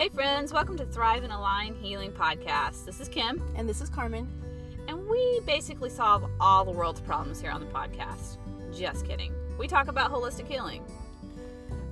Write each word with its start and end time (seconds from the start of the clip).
Hey, 0.00 0.08
friends, 0.08 0.50
welcome 0.50 0.78
to 0.78 0.86
Thrive 0.86 1.24
and 1.24 1.32
Align 1.32 1.74
Healing 1.74 2.10
Podcast. 2.10 2.86
This 2.86 3.00
is 3.00 3.08
Kim. 3.10 3.42
And 3.54 3.68
this 3.68 3.82
is 3.82 3.90
Carmen. 3.90 4.26
And 4.88 5.06
we 5.06 5.40
basically 5.44 5.90
solve 5.90 6.24
all 6.40 6.64
the 6.64 6.70
world's 6.70 7.02
problems 7.02 7.38
here 7.38 7.50
on 7.50 7.60
the 7.60 7.66
podcast. 7.66 8.38
Just 8.74 9.06
kidding. 9.06 9.34
We 9.58 9.68
talk 9.68 9.88
about 9.88 10.10
holistic 10.10 10.48
healing. 10.48 10.82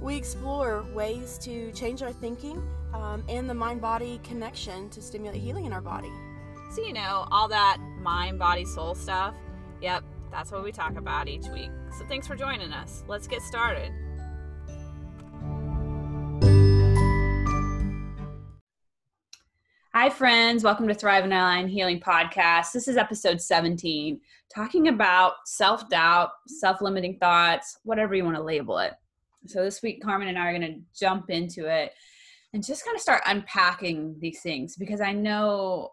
We 0.01 0.17
explore 0.17 0.87
ways 0.95 1.37
to 1.43 1.71
change 1.73 2.01
our 2.01 2.15
thinking 2.15 2.67
um, 2.95 3.23
and 3.29 3.47
the 3.47 3.53
mind 3.53 3.83
body 3.83 4.23
connection 4.25 4.89
to 4.89 5.03
stimulate 5.03 5.43
healing 5.43 5.67
in 5.67 5.75
our 5.75 5.83
body. 5.83 6.11
So, 6.73 6.81
you 6.81 6.95
know, 6.95 7.29
all 7.31 7.49
that 7.49 7.77
mind, 8.01 8.39
body, 8.39 8.65
soul 8.65 8.95
stuff. 8.95 9.35
Yep, 9.83 10.03
that's 10.31 10.51
what 10.51 10.65
we 10.65 10.73
talk 10.73 10.97
about 10.97 11.29
each 11.29 11.49
week. 11.49 11.71
So, 11.99 12.07
thanks 12.07 12.27
for 12.27 12.37
joining 12.37 12.73
us. 12.73 13.05
Let's 13.07 13.27
get 13.27 13.43
started. 13.43 13.93
Hi, 20.01 20.09
friends. 20.09 20.63
Welcome 20.63 20.87
to 20.87 20.95
Thrive 20.95 21.25
and 21.25 21.33
Align 21.33 21.67
Healing 21.67 21.99
Podcast. 21.99 22.71
This 22.71 22.87
is 22.87 22.97
episode 22.97 23.41
17, 23.41 24.21
talking 24.55 24.87
about 24.87 25.33
self 25.45 25.89
doubt, 25.89 26.31
self 26.47 26.81
limiting 26.81 27.19
thoughts, 27.19 27.79
whatever 27.83 28.15
you 28.15 28.25
want 28.25 28.37
to 28.37 28.43
label 28.45 28.79
it. 28.79 28.93
So, 29.47 29.65
this 29.65 29.83
week, 29.83 30.01
Carmen 30.01 30.29
and 30.29 30.39
I 30.39 30.51
are 30.51 30.57
going 30.57 30.73
to 30.73 30.81
jump 30.97 31.31
into 31.31 31.67
it 31.67 31.95
and 32.53 32.65
just 32.65 32.85
kind 32.85 32.95
of 32.95 33.01
start 33.01 33.23
unpacking 33.27 34.15
these 34.21 34.41
things 34.41 34.77
because 34.77 35.01
I 35.01 35.13
know 35.13 35.91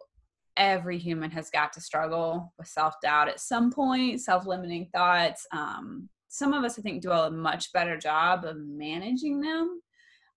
every 0.55 0.99
human 0.99 1.31
has 1.31 1.49
got 1.49 1.73
to 1.73 1.81
struggle 1.81 2.53
with 2.59 2.67
self 2.67 2.93
doubt 3.01 3.27
at 3.27 3.39
some 3.39 3.71
point, 3.71 4.21
self 4.21 4.45
limiting 4.45 4.87
thoughts. 4.93 5.47
Um, 5.51 6.09
some 6.27 6.53
of 6.53 6.63
us, 6.63 6.77
I 6.77 6.83
think, 6.83 7.01
do 7.01 7.09
a 7.09 7.31
much 7.31 7.73
better 7.73 7.97
job 7.97 8.45
of 8.45 8.57
managing 8.57 9.41
them 9.41 9.81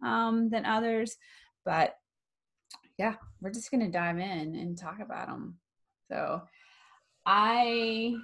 um, 0.03 0.49
than 0.49 0.65
others. 0.65 1.19
But 1.67 1.97
yeah, 2.99 3.15
we're 3.41 3.51
just 3.51 3.71
going 3.71 3.85
to 3.85 3.91
dive 3.91 4.19
in 4.19 4.55
and 4.55 4.77
talk 4.77 5.01
about 5.01 5.29
them. 5.29 5.59
So, 6.11 6.43
I 7.25 8.17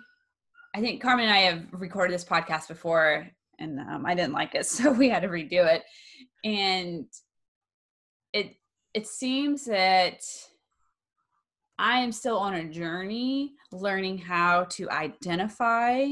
I 0.75 0.81
think 0.81 1.01
Carmen 1.01 1.27
and 1.27 1.35
I 1.35 1.41
have 1.41 1.67
recorded 1.73 2.13
this 2.13 2.25
podcast 2.25 2.69
before 2.69 3.29
and 3.61 3.79
um, 3.79 4.05
I 4.05 4.15
didn't 4.15 4.33
like 4.33 4.55
it, 4.55 4.67
so 4.67 4.93
we 4.93 5.09
had 5.09 5.23
to 5.23 5.29
redo 5.29 5.67
it. 5.67 5.83
And 6.45 7.07
it 8.33 8.57
it 8.93 9.07
seems 9.07 9.65
that 9.67 10.21
I 11.79 11.99
am 11.99 12.13
still 12.13 12.39
on 12.39 12.55
a 12.55 12.69
journey 12.69 13.55
learning 13.73 14.19
how 14.19 14.65
to 14.71 14.89
identify 14.91 16.07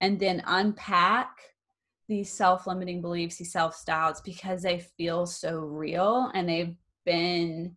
and 0.00 0.18
then 0.18 0.42
unpack 0.46 1.28
these 2.08 2.32
self-limiting 2.32 3.02
beliefs, 3.02 3.36
these 3.36 3.52
self-doubts 3.52 4.22
because 4.22 4.62
they 4.62 4.80
feel 4.96 5.26
so 5.26 5.58
real 5.58 6.30
and 6.34 6.48
they've 6.48 6.74
been 7.10 7.76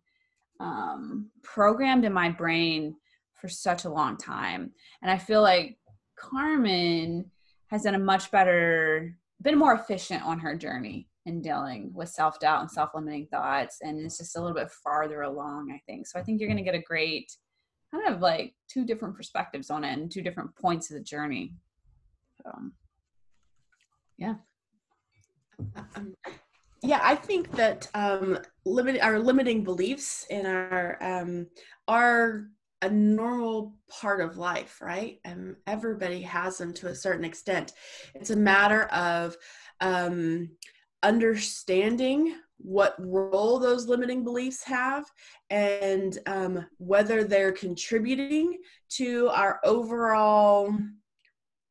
um, 0.60 1.30
programmed 1.42 2.04
in 2.04 2.12
my 2.12 2.30
brain 2.30 2.94
for 3.34 3.48
such 3.48 3.84
a 3.84 3.90
long 3.90 4.16
time. 4.16 4.70
And 5.02 5.10
I 5.10 5.18
feel 5.18 5.42
like 5.42 5.76
Carmen 6.16 7.30
has 7.68 7.82
done 7.82 7.96
a 7.96 7.98
much 7.98 8.30
better, 8.30 9.16
been 9.42 9.58
more 9.58 9.74
efficient 9.74 10.22
on 10.24 10.38
her 10.38 10.56
journey 10.56 11.08
in 11.26 11.42
dealing 11.42 11.90
with 11.94 12.08
self 12.08 12.38
doubt 12.38 12.60
and 12.60 12.70
self 12.70 12.90
limiting 12.94 13.26
thoughts. 13.26 13.78
And 13.80 13.98
it's 14.00 14.18
just 14.18 14.36
a 14.36 14.40
little 14.40 14.54
bit 14.54 14.70
farther 14.70 15.22
along, 15.22 15.72
I 15.74 15.80
think. 15.86 16.06
So 16.06 16.18
I 16.18 16.22
think 16.22 16.40
you're 16.40 16.48
going 16.48 16.64
to 16.64 16.70
get 16.70 16.78
a 16.78 16.82
great 16.82 17.32
kind 17.92 18.14
of 18.14 18.20
like 18.20 18.54
two 18.68 18.84
different 18.84 19.16
perspectives 19.16 19.70
on 19.70 19.84
it 19.84 19.98
and 19.98 20.10
two 20.10 20.22
different 20.22 20.54
points 20.56 20.90
of 20.90 20.96
the 20.96 21.02
journey. 21.02 21.54
So, 22.42 22.52
yeah. 24.18 24.34
Um, 25.96 26.14
yeah, 26.82 27.00
I 27.02 27.14
think 27.14 27.50
that 27.52 27.88
um, 27.94 28.38
limit 28.64 29.00
our 29.02 29.18
limiting 29.18 29.62
beliefs 29.64 30.26
in 30.30 30.46
our 30.46 30.98
um, 31.02 31.46
are 31.86 32.48
a 32.82 32.90
normal 32.90 33.74
part 33.88 34.20
of 34.20 34.36
life, 34.36 34.80
right? 34.82 35.18
And 35.24 35.56
everybody 35.66 36.20
has 36.22 36.58
them 36.58 36.74
to 36.74 36.88
a 36.88 36.94
certain 36.94 37.24
extent. 37.24 37.72
It's 38.14 38.30
a 38.30 38.36
matter 38.36 38.84
of 38.84 39.36
um, 39.80 40.50
understanding 41.02 42.36
what 42.58 42.94
role 42.98 43.58
those 43.58 43.88
limiting 43.88 44.22
beliefs 44.22 44.62
have 44.64 45.04
and 45.50 46.18
um, 46.26 46.66
whether 46.78 47.24
they're 47.24 47.52
contributing 47.52 48.58
to 48.90 49.28
our 49.28 49.60
overall 49.64 50.74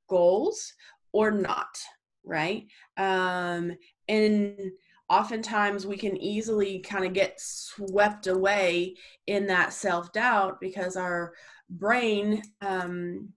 goals 0.10 0.74
or 1.12 1.32
not, 1.32 1.78
right? 2.24 2.66
Um, 2.98 3.72
and 4.08 4.72
oftentimes 5.14 5.86
we 5.86 5.98
can 5.98 6.18
easily 6.18 6.80
kind 6.80 7.06
of 7.06 7.14
get 7.14 7.40
swept 7.40 8.26
away 8.26 8.96
in 9.28 9.46
that 9.48 9.72
self 9.72 10.12
doubt 10.12 10.60
because 10.60 10.96
our 10.96 11.34
brain 11.70 12.42
um, 12.62 13.30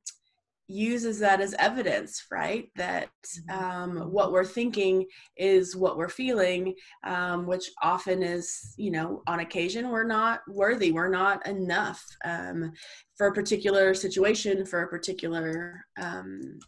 uses 0.69 1.19
that 1.19 1.41
as 1.41 1.55
evidence, 1.59 2.25
right? 2.31 2.69
That 2.77 3.11
mm-hmm. 3.51 3.65
um, 3.65 4.11
what 4.11 4.33
we're 4.33 4.45
thinking 4.45 5.07
is 5.37 5.77
what 5.77 5.99
we're 5.99 6.09
feeling, 6.09 6.75
um, 7.05 7.47
which 7.47 7.71
often 7.83 8.23
is, 8.23 8.75
you 8.79 8.91
know, 8.91 9.23
on 9.27 9.41
occasion 9.41 9.91
we're 9.91 10.05
not 10.05 10.41
worthy, 10.49 10.93
we're 10.93 11.11
not 11.11 11.47
enough 11.47 12.03
um, 12.25 12.73
for 13.17 13.27
a 13.27 13.35
particular 13.35 13.93
situation, 13.93 14.65
for 14.65 14.83
a 14.83 14.89
particular 14.89 15.85
um, 16.01 16.59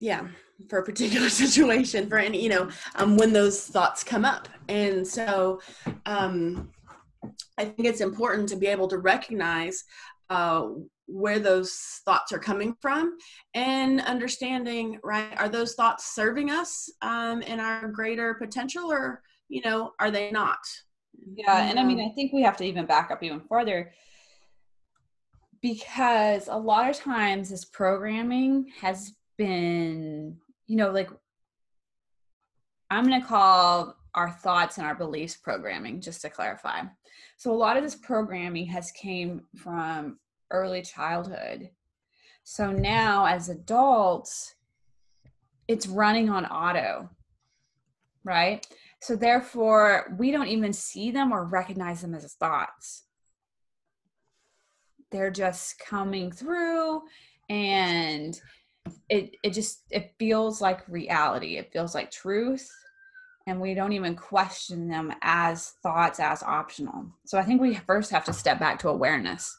yeah 0.00 0.26
for 0.68 0.78
a 0.78 0.84
particular 0.84 1.28
situation 1.44 2.08
for 2.08 2.18
any 2.18 2.42
you 2.42 2.48
know 2.48 2.68
um, 2.96 3.16
when 3.16 3.32
those 3.32 3.66
thoughts 3.66 4.04
come 4.04 4.24
up. 4.24 4.48
And 4.68 5.06
so 5.06 5.60
um, 6.06 6.70
i 7.58 7.64
think 7.64 7.86
it's 7.86 8.00
important 8.00 8.48
to 8.48 8.56
be 8.56 8.66
able 8.66 8.88
to 8.88 8.98
recognize 8.98 9.84
uh, 10.30 10.68
where 11.06 11.38
those 11.38 12.00
thoughts 12.04 12.32
are 12.32 12.38
coming 12.38 12.74
from 12.80 13.16
and 13.54 14.00
understanding 14.02 14.98
right 15.02 15.36
are 15.38 15.48
those 15.48 15.74
thoughts 15.74 16.14
serving 16.14 16.50
us 16.50 16.90
um, 17.02 17.42
in 17.42 17.60
our 17.60 17.88
greater 17.88 18.34
potential 18.34 18.90
or 18.90 19.22
you 19.48 19.60
know 19.62 19.92
are 20.00 20.10
they 20.10 20.30
not? 20.30 20.58
Yeah 21.34 21.68
and 21.68 21.78
i 21.78 21.84
mean 21.84 22.00
um, 22.00 22.10
i 22.10 22.14
think 22.14 22.32
we 22.32 22.42
have 22.42 22.56
to 22.58 22.64
even 22.64 22.86
back 22.86 23.10
up 23.10 23.22
even 23.22 23.40
further 23.48 23.92
because 25.64 26.48
a 26.48 26.56
lot 26.56 26.90
of 26.90 26.96
times 26.96 27.48
this 27.48 27.64
programming 27.64 28.66
has 28.82 29.14
been, 29.38 30.36
you 30.66 30.76
know, 30.76 30.90
like 30.90 31.10
I'm 32.90 33.06
going 33.06 33.20
to 33.20 33.26
call 33.26 33.96
our 34.14 34.30
thoughts 34.30 34.78
and 34.78 34.86
our 34.86 34.94
beliefs 34.94 35.36
programming 35.36 36.00
just 36.00 36.22
to 36.22 36.30
clarify. 36.30 36.82
So 37.36 37.52
a 37.52 37.56
lot 37.56 37.76
of 37.76 37.82
this 37.82 37.96
programming 37.96 38.66
has 38.66 38.90
came 38.92 39.42
from 39.56 40.18
early 40.50 40.82
childhood. 40.82 41.70
So 42.44 42.70
now 42.70 43.26
as 43.26 43.48
adults 43.48 44.54
it's 45.66 45.86
running 45.86 46.28
on 46.28 46.44
auto. 46.46 47.08
Right? 48.22 48.66
So 49.00 49.16
therefore 49.16 50.14
we 50.18 50.30
don't 50.30 50.48
even 50.48 50.72
see 50.72 51.10
them 51.10 51.32
or 51.32 51.44
recognize 51.44 52.02
them 52.02 52.14
as 52.14 52.32
thoughts. 52.34 53.04
They're 55.10 55.30
just 55.30 55.78
coming 55.78 56.32
through 56.32 57.02
and 57.48 58.38
it 59.08 59.36
it 59.42 59.50
just 59.50 59.82
it 59.90 60.14
feels 60.18 60.60
like 60.60 60.88
reality. 60.88 61.56
It 61.56 61.72
feels 61.72 61.94
like 61.94 62.10
truth 62.10 62.70
and 63.46 63.60
we 63.60 63.74
don't 63.74 63.92
even 63.92 64.16
question 64.16 64.88
them 64.88 65.12
as 65.22 65.70
thoughts 65.82 66.18
as 66.18 66.42
optional. 66.42 67.06
So 67.26 67.38
i 67.38 67.42
think 67.42 67.60
we 67.60 67.74
first 67.74 68.10
have 68.10 68.24
to 68.24 68.32
step 68.32 68.58
back 68.58 68.78
to 68.80 68.88
awareness. 68.88 69.56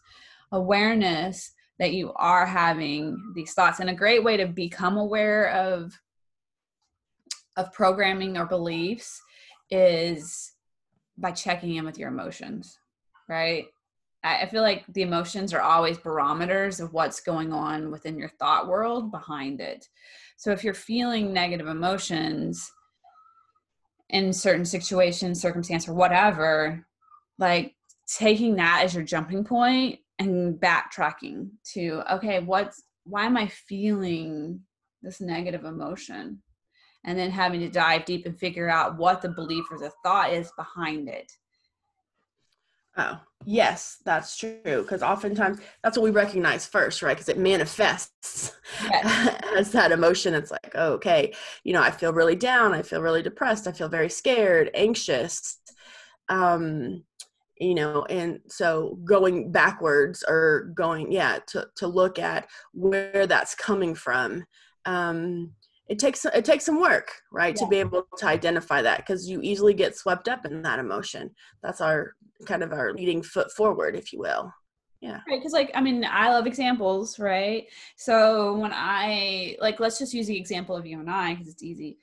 Awareness 0.52 1.52
that 1.80 1.94
you 1.94 2.14
are 2.16 2.46
having 2.46 3.34
these 3.36 3.54
thoughts 3.54 3.80
and 3.80 3.90
a 3.90 3.96
great 3.96 4.24
way 4.24 4.38
to 4.38 4.48
become 4.48 4.98
aware 4.98 5.50
of 5.52 5.94
of 7.58 7.74
programming 7.74 8.38
or 8.38 8.46
beliefs 8.46 9.22
is 9.70 10.54
by 11.18 11.32
checking 11.32 11.76
in 11.76 11.86
with 11.86 11.98
your 11.98 12.10
emotions 12.10 12.78
right 13.28 13.66
I 14.26 14.48
feel 14.48 14.64
like 14.64 14.86
the 14.88 15.04
emotions 15.04 15.54
are 15.54 15.62
always 15.62 16.00
barometers 16.00 16.80
of 16.80 16.94
what's 16.94 17.22
going 17.22 17.54
on 17.54 17.92
within 17.92 18.18
your 18.18 18.32
thought 18.40 18.68
world 18.68 19.12
behind 19.12 19.62
it. 19.62 19.88
So 20.38 20.52
if 20.52 20.64
you're 20.64 20.74
feeling 20.74 21.32
negative 21.32 21.68
emotions 21.68 22.72
in 24.10 24.34
certain 24.34 24.66
situations, 24.66 25.40
circumstance, 25.40 25.88
or 25.88 25.94
whatever, 25.94 26.86
like 27.38 27.76
taking 28.08 28.56
that 28.56 28.82
as 28.84 28.96
your 28.96 29.04
jumping 29.04 29.44
point 29.44 30.00
and 30.18 30.60
backtracking 30.60 31.50
to, 31.74 32.02
okay, 32.16 32.40
what's 32.40 32.82
why 33.04 33.26
am 33.26 33.38
I 33.38 33.48
feeling 33.48 34.62
this 35.04 35.22
negative 35.22 35.66
emotion? 35.66 36.42
And 37.04 37.20
then 37.20 37.30
having 37.30 37.60
to 37.60 37.70
dive 37.70 38.06
deep 38.06 38.26
and 38.26 38.36
figure 38.36 38.68
out 38.68 38.98
what 38.98 39.22
the 39.22 39.30
belief 39.30 39.66
or 39.70 39.78
the 39.78 39.92
thought 40.04 40.34
is 40.34 40.52
behind 40.58 41.08
it 41.08 41.32
Oh, 42.98 43.20
yes, 43.46 43.98
that's 44.06 44.38
true. 44.38 44.60
Because 44.64 45.04
oftentimes 45.04 45.60
that's 45.84 45.98
what 45.98 46.04
we 46.04 46.12
recognize 46.12 46.66
first, 46.66 47.02
right? 47.02 47.16
Because 47.16 47.30
it 47.30 47.38
manifests 47.38 48.54
yes. 48.84 49.42
as 49.58 49.72
that 49.74 49.92
emotion. 49.92 50.34
It's 50.34 50.52
like, 50.52 50.72
oh, 50.76 50.94
okay, 50.94 51.34
you 51.64 51.74
know, 51.74 51.82
I 51.82 51.92
feel 51.92 52.14
really 52.14 52.36
down. 52.36 52.74
I 52.74 52.82
feel 52.82 53.02
really 53.02 53.22
depressed. 53.22 53.68
I 53.68 53.74
feel 53.74 53.90
very 53.90 54.10
scared, 54.10 54.72
anxious. 54.74 55.60
Um, 56.30 57.04
you 57.58 57.74
know 57.76 58.04
and 58.10 58.40
so 58.48 59.00
going 59.06 59.52
backwards 59.52 60.24
or 60.28 60.72
going 60.76 61.12
yeah 61.12 61.40
to, 61.48 61.68
to 61.76 61.88
look 61.88 62.20
at 62.20 62.48
where 62.74 63.28
that's 63.28 63.56
coming 63.56 63.96
from 63.96 64.44
um 64.86 65.52
it 65.88 66.00
takes 66.00 66.26
it 66.26 66.46
takes 66.46 66.66
some 66.66 66.80
work 66.80 67.12
right 67.32 67.56
yeah. 67.56 67.64
to 67.64 67.70
be 67.70 67.78
able 67.78 68.08
to 68.18 68.26
identify 68.26 68.82
that 68.82 68.98
because 69.00 69.30
you 69.30 69.42
easily 69.42 69.74
get 69.74 69.96
swept 69.96 70.28
up 70.28 70.46
in 70.46 70.62
that 70.64 70.80
emotion. 70.80 71.32
That's 71.62 71.82
our 71.82 72.16
kind 72.46 72.64
of 72.64 72.74
our 72.74 72.94
leading 72.94 73.22
foot 73.22 73.52
forward 73.52 73.96
if 73.96 74.12
you 74.12 74.20
will. 74.20 74.52
Yeah. 75.02 75.20
Right 75.30 75.40
because 75.40 75.54
like 75.54 75.70
i 75.76 75.82
mean 75.82 76.04
i 76.10 76.30
love 76.30 76.48
examples 76.48 77.20
right? 77.20 77.68
So 77.96 78.58
when 78.58 78.72
i 78.74 79.56
like 79.60 79.80
let's 79.80 80.00
just 80.00 80.14
use 80.14 80.28
the 80.28 80.38
example 80.38 80.76
of 80.76 80.86
you 80.86 81.00
and 81.00 81.10
i 81.10 81.34
because 81.34 81.50
it's 81.50 81.64
easy. 81.64 81.98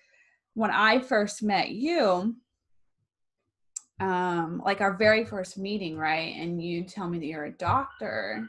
When 0.54 0.70
i 0.70 1.00
first 1.00 1.42
met 1.42 1.70
you 1.70 2.36
um 4.00 4.62
like 4.64 4.80
our 4.80 4.96
very 4.96 5.24
first 5.24 5.58
meeting 5.58 5.96
right 5.96 6.34
and 6.36 6.62
you 6.62 6.84
tell 6.84 7.08
me 7.08 7.18
that 7.18 7.26
you're 7.26 7.44
a 7.44 7.52
doctor 7.52 8.48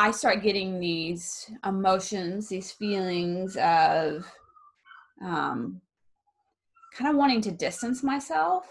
I 0.00 0.12
start 0.12 0.42
getting 0.42 0.80
these 0.80 1.50
emotions, 1.62 2.48
these 2.48 2.70
feelings 2.72 3.54
of 3.58 4.24
um, 5.22 5.82
kind 6.96 7.10
of 7.10 7.16
wanting 7.16 7.42
to 7.42 7.50
distance 7.50 8.02
myself, 8.02 8.64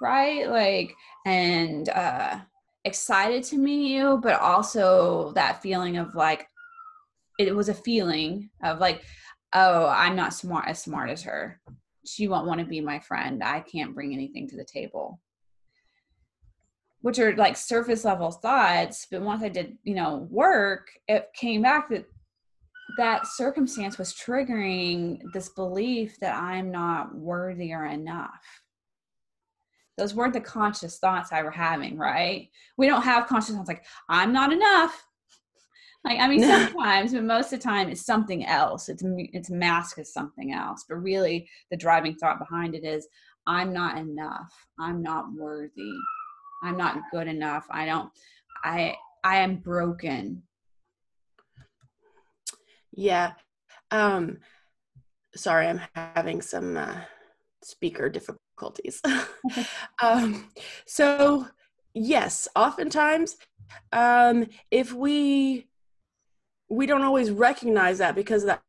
right? 0.00 0.48
Like, 0.48 0.94
and 1.26 1.88
uh, 1.88 2.38
excited 2.84 3.42
to 3.46 3.58
meet 3.58 3.90
you, 3.90 4.20
but 4.22 4.40
also 4.40 5.32
that 5.32 5.60
feeling 5.60 5.96
of 5.96 6.14
like, 6.14 6.46
it 7.40 7.52
was 7.56 7.68
a 7.68 7.74
feeling 7.74 8.48
of 8.62 8.78
like, 8.78 9.02
oh, 9.54 9.88
I'm 9.88 10.14
not 10.14 10.34
smart 10.34 10.68
as 10.68 10.80
smart 10.80 11.10
as 11.10 11.24
her. 11.24 11.60
She 12.06 12.28
won't 12.28 12.46
want 12.46 12.60
to 12.60 12.64
be 12.66 12.80
my 12.80 13.00
friend. 13.00 13.42
I 13.42 13.58
can't 13.58 13.92
bring 13.92 14.14
anything 14.14 14.48
to 14.50 14.56
the 14.56 14.64
table 14.64 15.18
which 17.00 17.18
are 17.18 17.34
like 17.36 17.56
surface 17.56 18.04
level 18.04 18.30
thoughts 18.30 19.06
but 19.10 19.22
once 19.22 19.42
i 19.42 19.48
did 19.48 19.76
you 19.84 19.94
know 19.94 20.26
work 20.30 20.88
it 21.06 21.28
came 21.34 21.62
back 21.62 21.88
that 21.88 22.04
that 22.96 23.26
circumstance 23.26 23.98
was 23.98 24.14
triggering 24.14 25.20
this 25.32 25.50
belief 25.50 26.18
that 26.20 26.34
i'm 26.34 26.70
not 26.70 27.14
worthy 27.14 27.72
or 27.72 27.86
enough. 27.86 28.42
Those 29.96 30.14
weren't 30.14 30.32
the 30.32 30.40
conscious 30.40 30.98
thoughts 30.98 31.32
i 31.32 31.42
were 31.42 31.50
having 31.50 31.96
right? 31.96 32.48
We 32.76 32.86
don't 32.86 33.02
have 33.02 33.26
conscious 33.26 33.54
thoughts 33.54 33.68
like 33.68 33.84
i'm 34.08 34.32
not 34.32 34.52
enough. 34.52 35.04
Like 36.04 36.18
i 36.18 36.28
mean 36.28 36.42
sometimes 36.42 37.12
but 37.12 37.24
most 37.24 37.52
of 37.52 37.60
the 37.60 37.64
time 37.64 37.88
it's 37.88 38.06
something 38.06 38.46
else. 38.46 38.88
It's 38.88 39.02
it's 39.06 39.50
masked 39.50 39.98
as 39.98 40.12
something 40.12 40.52
else. 40.52 40.84
But 40.88 40.96
really 40.96 41.48
the 41.70 41.76
driving 41.76 42.16
thought 42.16 42.38
behind 42.38 42.74
it 42.74 42.84
is 42.84 43.06
i'm 43.46 43.72
not 43.72 43.98
enough. 43.98 44.52
I'm 44.80 45.02
not 45.02 45.26
worthy 45.32 45.92
I'm 46.62 46.76
not 46.76 47.00
good 47.10 47.26
enough. 47.26 47.66
I 47.70 47.86
don't 47.86 48.10
I 48.64 48.96
I 49.24 49.38
am 49.38 49.56
broken. 49.56 50.42
Yeah. 52.92 53.32
Um 53.90 54.38
sorry, 55.36 55.68
I'm 55.68 55.80
having 55.94 56.42
some 56.42 56.76
uh, 56.76 57.00
speaker 57.62 58.08
difficulties. 58.08 59.00
um 60.02 60.50
so 60.86 61.46
yes, 61.94 62.48
oftentimes 62.56 63.36
um 63.92 64.46
if 64.70 64.92
we 64.92 65.68
we 66.70 66.86
don't 66.86 67.02
always 67.02 67.30
recognize 67.30 67.98
that 67.98 68.14
because 68.14 68.42
of 68.42 68.48
that 68.48 68.62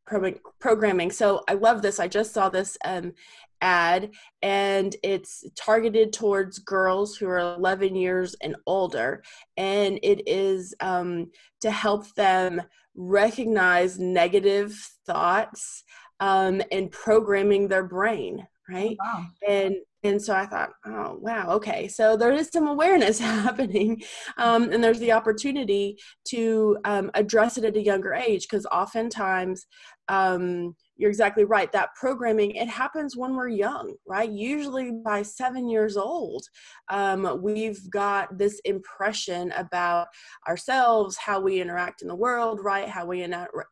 programming. 0.59 1.12
So 1.12 1.44
I 1.47 1.53
love 1.53 1.81
this. 1.81 2.00
I 2.00 2.07
just 2.07 2.33
saw 2.33 2.50
this 2.50 2.77
um, 2.85 3.13
ad 3.61 4.11
and 4.41 4.95
it's 5.03 5.44
targeted 5.56 6.13
towards 6.13 6.59
girls 6.59 7.15
who 7.15 7.27
are 7.27 7.39
11 7.39 7.95
years 7.95 8.35
and 8.41 8.56
older. 8.65 9.23
And 9.57 10.00
it 10.03 10.27
is 10.27 10.73
um, 10.79 11.31
to 11.61 11.71
help 11.71 12.13
them 12.15 12.61
recognize 12.95 14.00
negative 14.00 14.75
thoughts 15.06 15.83
um, 16.19 16.61
and 16.71 16.91
programming 16.91 17.67
their 17.67 17.83
brain 17.83 18.45
right? 18.69 18.97
Oh, 19.01 19.06
wow. 19.06 19.25
and 19.47 19.75
and 20.03 20.21
so 20.21 20.33
i 20.33 20.45
thought 20.45 20.69
oh 20.85 21.17
wow 21.19 21.50
okay. 21.50 21.88
So 21.88 22.15
there 22.15 22.31
is 22.31 22.50
some 22.51 22.67
awareness 22.67 23.19
happening 23.44 24.01
um, 24.38 24.71
and 24.71 24.83
there's 24.83 25.00
the 25.00 25.11
opportunity 25.11 25.97
to 26.29 26.77
um, 26.85 27.11
address 27.13 27.57
it 27.57 27.65
at 27.65 27.75
a 27.75 27.81
younger 27.81 28.13
age 28.13 28.47
because 28.50 28.65
oftentimes 28.67 29.65
um, 30.07 30.75
you're 30.99 31.09
exactly 31.09 31.45
right 31.45 31.71
that 31.71 31.95
programming 31.95 32.51
it 32.51 32.67
happens 32.67 33.17
when 33.17 33.35
we're 33.35 33.47
young 33.47 33.95
right 34.07 34.29
usually 34.29 34.91
by 34.91 35.23
seven 35.23 35.67
years 35.67 35.97
old 35.97 36.43
um, 36.89 37.39
we've 37.41 37.89
got 37.89 38.37
this 38.37 38.59
impression 38.65 39.51
about 39.53 40.07
ourselves 40.47 41.17
how 41.17 41.39
we 41.39 41.61
interact 41.61 42.01
in 42.03 42.07
the 42.07 42.15
world 42.15 42.59
right 42.61 42.87
how 42.87 43.05
we 43.05 43.23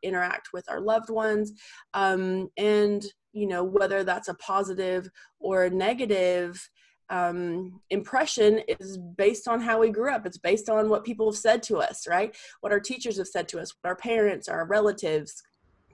interact 0.03 0.47
with 0.53 0.65
our 0.69 0.79
loved 0.79 1.09
ones 1.09 1.51
um, 1.94 2.47
and 2.57 3.06
you 3.33 3.45
know 3.45 3.63
whether 3.63 4.03
that's 4.03 4.29
a 4.29 4.33
positive 4.35 5.09
or 5.39 5.65
a 5.65 5.69
negative 5.69 6.68
um, 7.09 7.79
impression 7.89 8.62
is 8.68 8.97
based 8.97 9.47
on 9.47 9.62
how 9.62 9.79
we 9.79 9.89
grew 9.89 10.12
up. 10.12 10.25
It's 10.25 10.38
based 10.38 10.69
on 10.69 10.89
what 10.89 11.06
people 11.06 11.31
have 11.31 11.39
said 11.39 11.63
to 11.63 11.77
us, 11.77 12.06
right? 12.06 12.35
What 12.59 12.74
our 12.74 12.81
teachers 12.81 13.18
have 13.18 13.27
said 13.27 13.47
to 13.50 13.62
us, 13.62 13.74
what 13.79 13.88
our 13.89 13.95
parents, 13.95 14.50
our 14.50 14.65
relatives, 14.65 15.41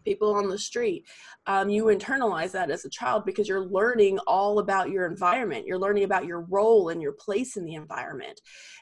people 0.04 0.34
on 0.34 0.50
the 0.50 0.58
street. 0.58 1.06
Um, 1.48 1.70
you 1.70 1.86
internalize 1.86 2.52
that 2.52 2.72
as 2.72 2.86
a 2.86 2.90
child 2.90 3.26
because 3.26 3.48
you're 3.48 3.66
learning 3.66 4.20
all 4.28 4.60
about 4.60 4.90
your 4.90 5.06
environment. 5.06 5.66
You're 5.66 5.80
learning 5.80 6.04
about 6.04 6.26
your 6.26 6.42
role 6.42 6.90
and 6.90 7.02
your 7.02 7.14
place 7.14 7.58
in 7.58 7.66
the 7.66 7.76
environment. 7.76 8.40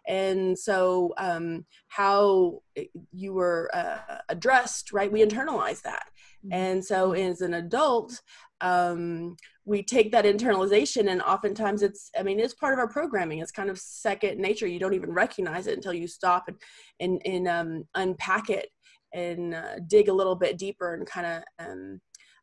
And 0.07 0.57
so, 0.57 1.13
um, 1.17 1.65
how 1.87 2.61
you 3.11 3.33
were 3.33 3.69
uh, 3.73 4.19
addressed, 4.29 4.91
right? 4.91 5.11
We 5.11 5.23
internalize 5.23 5.81
that. 5.81 6.09
Mm-hmm. 6.45 6.53
And 6.53 6.85
so, 6.85 7.13
as 7.13 7.41
an 7.41 7.53
adult, 7.55 8.21
um, 8.61 9.35
we 9.65 9.83
take 9.83 10.11
that 10.11 10.25
internalization 10.25 11.09
and 11.09 11.21
oftentimes 11.21 11.81
it's 11.83 12.09
i 12.17 12.23
mean 12.23 12.39
it's 12.39 12.53
part 12.53 12.73
of 12.73 12.79
our 12.79 12.87
programming 12.87 13.39
it's 13.39 13.51
kind 13.51 13.69
of 13.69 13.77
second 13.77 14.39
nature 14.39 14.67
you 14.67 14.79
don't 14.79 14.93
even 14.93 15.11
recognize 15.11 15.67
it 15.67 15.75
until 15.75 15.93
you 15.93 16.07
stop 16.07 16.45
and 16.47 16.57
and, 16.99 17.21
and 17.25 17.47
um, 17.47 17.83
unpack 17.95 18.49
it 18.49 18.69
and 19.13 19.53
uh, 19.53 19.79
dig 19.87 20.09
a 20.09 20.13
little 20.13 20.35
bit 20.35 20.57
deeper 20.57 20.93
and 20.93 21.05
kind 21.05 21.27
of 21.27 21.65
um, 21.65 22.01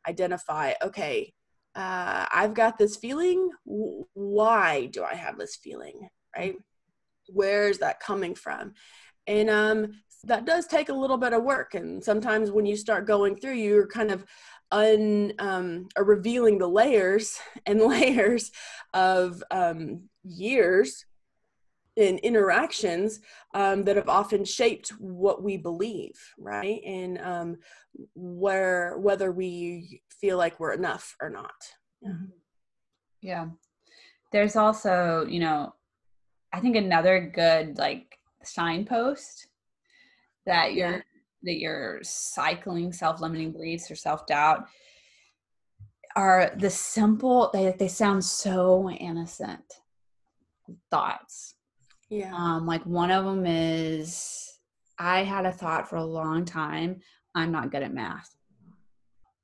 identify 0.08 0.72
okay 0.82 1.32
uh, 1.74 2.26
i've 2.32 2.54
got 2.54 2.78
this 2.78 2.96
feeling 2.96 3.50
why 3.64 4.86
do 4.86 5.04
i 5.04 5.14
have 5.14 5.38
this 5.38 5.56
feeling 5.56 6.08
right? 6.38 6.56
Where 7.28 7.68
is 7.68 7.78
that 7.78 8.00
coming 8.00 8.34
from? 8.34 8.74
And 9.26 9.50
um, 9.50 9.92
that 10.24 10.46
does 10.46 10.66
take 10.66 10.88
a 10.88 10.94
little 10.94 11.18
bit 11.18 11.32
of 11.32 11.44
work 11.44 11.74
and 11.74 12.02
sometimes 12.02 12.50
when 12.50 12.66
you 12.66 12.76
start 12.76 13.06
going 13.06 13.36
through 13.36 13.52
you're 13.52 13.86
kind 13.86 14.10
of 14.10 14.24
un 14.72 15.32
um, 15.38 15.86
revealing 15.96 16.58
the 16.58 16.66
layers 16.66 17.38
and 17.66 17.80
layers 17.80 18.50
of 18.94 19.40
um, 19.52 20.08
years 20.24 21.04
in 21.98 22.16
interactions 22.18 23.18
um, 23.54 23.82
that 23.82 23.96
have 23.96 24.08
often 24.08 24.44
shaped 24.44 24.90
what 25.00 25.42
we 25.42 25.56
believe, 25.56 26.14
right? 26.38 26.80
And 26.86 27.18
um, 27.18 27.56
where 28.14 28.96
whether 28.98 29.32
we 29.32 30.00
feel 30.08 30.38
like 30.38 30.60
we're 30.60 30.74
enough 30.74 31.16
or 31.20 31.28
not. 31.28 31.50
Yeah. 32.00 32.12
Yeah. 33.20 33.46
There's 34.30 34.54
also, 34.54 35.26
you 35.28 35.40
know, 35.40 35.74
I 36.52 36.60
think 36.60 36.76
another 36.76 37.32
good 37.34 37.78
like 37.78 38.16
signpost 38.44 39.48
that 40.46 40.74
you're 40.74 40.90
yeah. 40.90 41.00
that 41.42 41.58
you're 41.58 41.98
cycling 42.02 42.92
self-limiting 42.92 43.50
beliefs 43.50 43.90
or 43.90 43.96
self-doubt 43.96 44.66
are 46.14 46.52
the 46.56 46.70
simple 46.70 47.50
they 47.52 47.74
they 47.76 47.88
sound 47.88 48.24
so 48.24 48.88
innocent 48.90 49.64
thoughts 50.90 51.54
yeah. 52.08 52.34
Um, 52.34 52.66
like 52.66 52.84
one 52.84 53.10
of 53.10 53.24
them 53.24 53.44
is 53.46 54.58
I 54.98 55.24
had 55.24 55.46
a 55.46 55.52
thought 55.52 55.88
for 55.88 55.96
a 55.96 56.04
long 56.04 56.44
time. 56.44 57.00
I'm 57.34 57.52
not 57.52 57.70
good 57.70 57.82
at 57.82 57.92
math. 57.92 58.34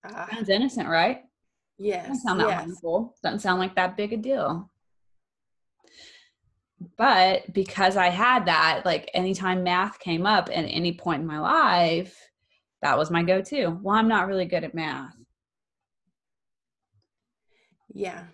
Uh, 0.07 0.27
Sounds 0.31 0.49
innocent, 0.49 0.89
right? 0.89 1.23
Yes. 1.79 2.07
Doesn't 2.07 2.23
sound 2.23 2.41
that 2.41 2.49
yes. 2.49 2.61
wonderful. 2.61 3.15
Doesn't 3.23 3.41
sound 3.41 3.61
like 3.61 3.75
that 3.77 3.97
big 3.97 4.13
a 4.13 4.17
deal. 4.17 4.71
But 6.97 7.53
because 7.53 7.97
I 7.97 8.09
had 8.09 8.47
that, 8.47 8.83
like 8.85 9.11
anytime 9.15 9.63
math 9.63 9.99
came 9.99 10.27
up 10.27 10.49
at 10.49 10.65
any 10.65 10.93
point 10.93 11.23
in 11.23 11.27
my 11.27 11.39
life, 11.39 12.17
that 12.83 12.99
was 12.99 13.11
my 13.11 13.23
go 13.23 13.41
to. 13.41 13.79
Well, 13.83 13.97
I'm 13.97 14.09
not 14.09 14.27
really 14.27 14.45
good 14.45 14.65
at 14.65 14.75
math. 14.75 15.17
Yeah. 17.93 18.25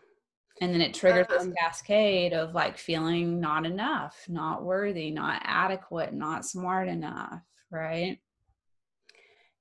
And 0.60 0.72
then 0.72 0.82
it 0.82 0.94
triggers 0.94 1.26
um, 1.30 1.48
this 1.48 1.56
cascade 1.58 2.32
of 2.32 2.54
like 2.54 2.76
feeling 2.76 3.40
not 3.40 3.64
enough 3.64 4.24
not 4.28 4.62
worthy 4.62 5.10
not 5.10 5.40
adequate 5.44 6.12
not 6.12 6.44
smart 6.44 6.88
enough 6.88 7.40
right? 7.70 8.18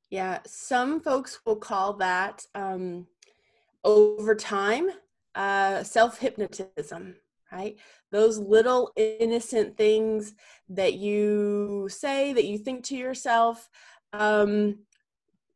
Yeah 0.10 0.40
some 0.46 1.00
folks 1.00 1.40
will 1.46 1.56
call 1.56 1.94
that 1.94 2.46
um 2.56 3.08
over 3.84 4.36
time 4.36 4.90
uh 5.36 5.84
self 5.84 6.20
hypnotism 6.20 7.16
right? 7.52 7.78
Those 8.12 8.38
little 8.38 8.92
innocent 8.96 9.76
things 9.76 10.36
that 10.70 10.96
you 10.96 11.88
say 11.90 12.34
that 12.34 12.46
you 12.46 12.58
think 12.58 12.84
to 12.86 12.96
yourself 12.96 13.70
um 14.14 14.80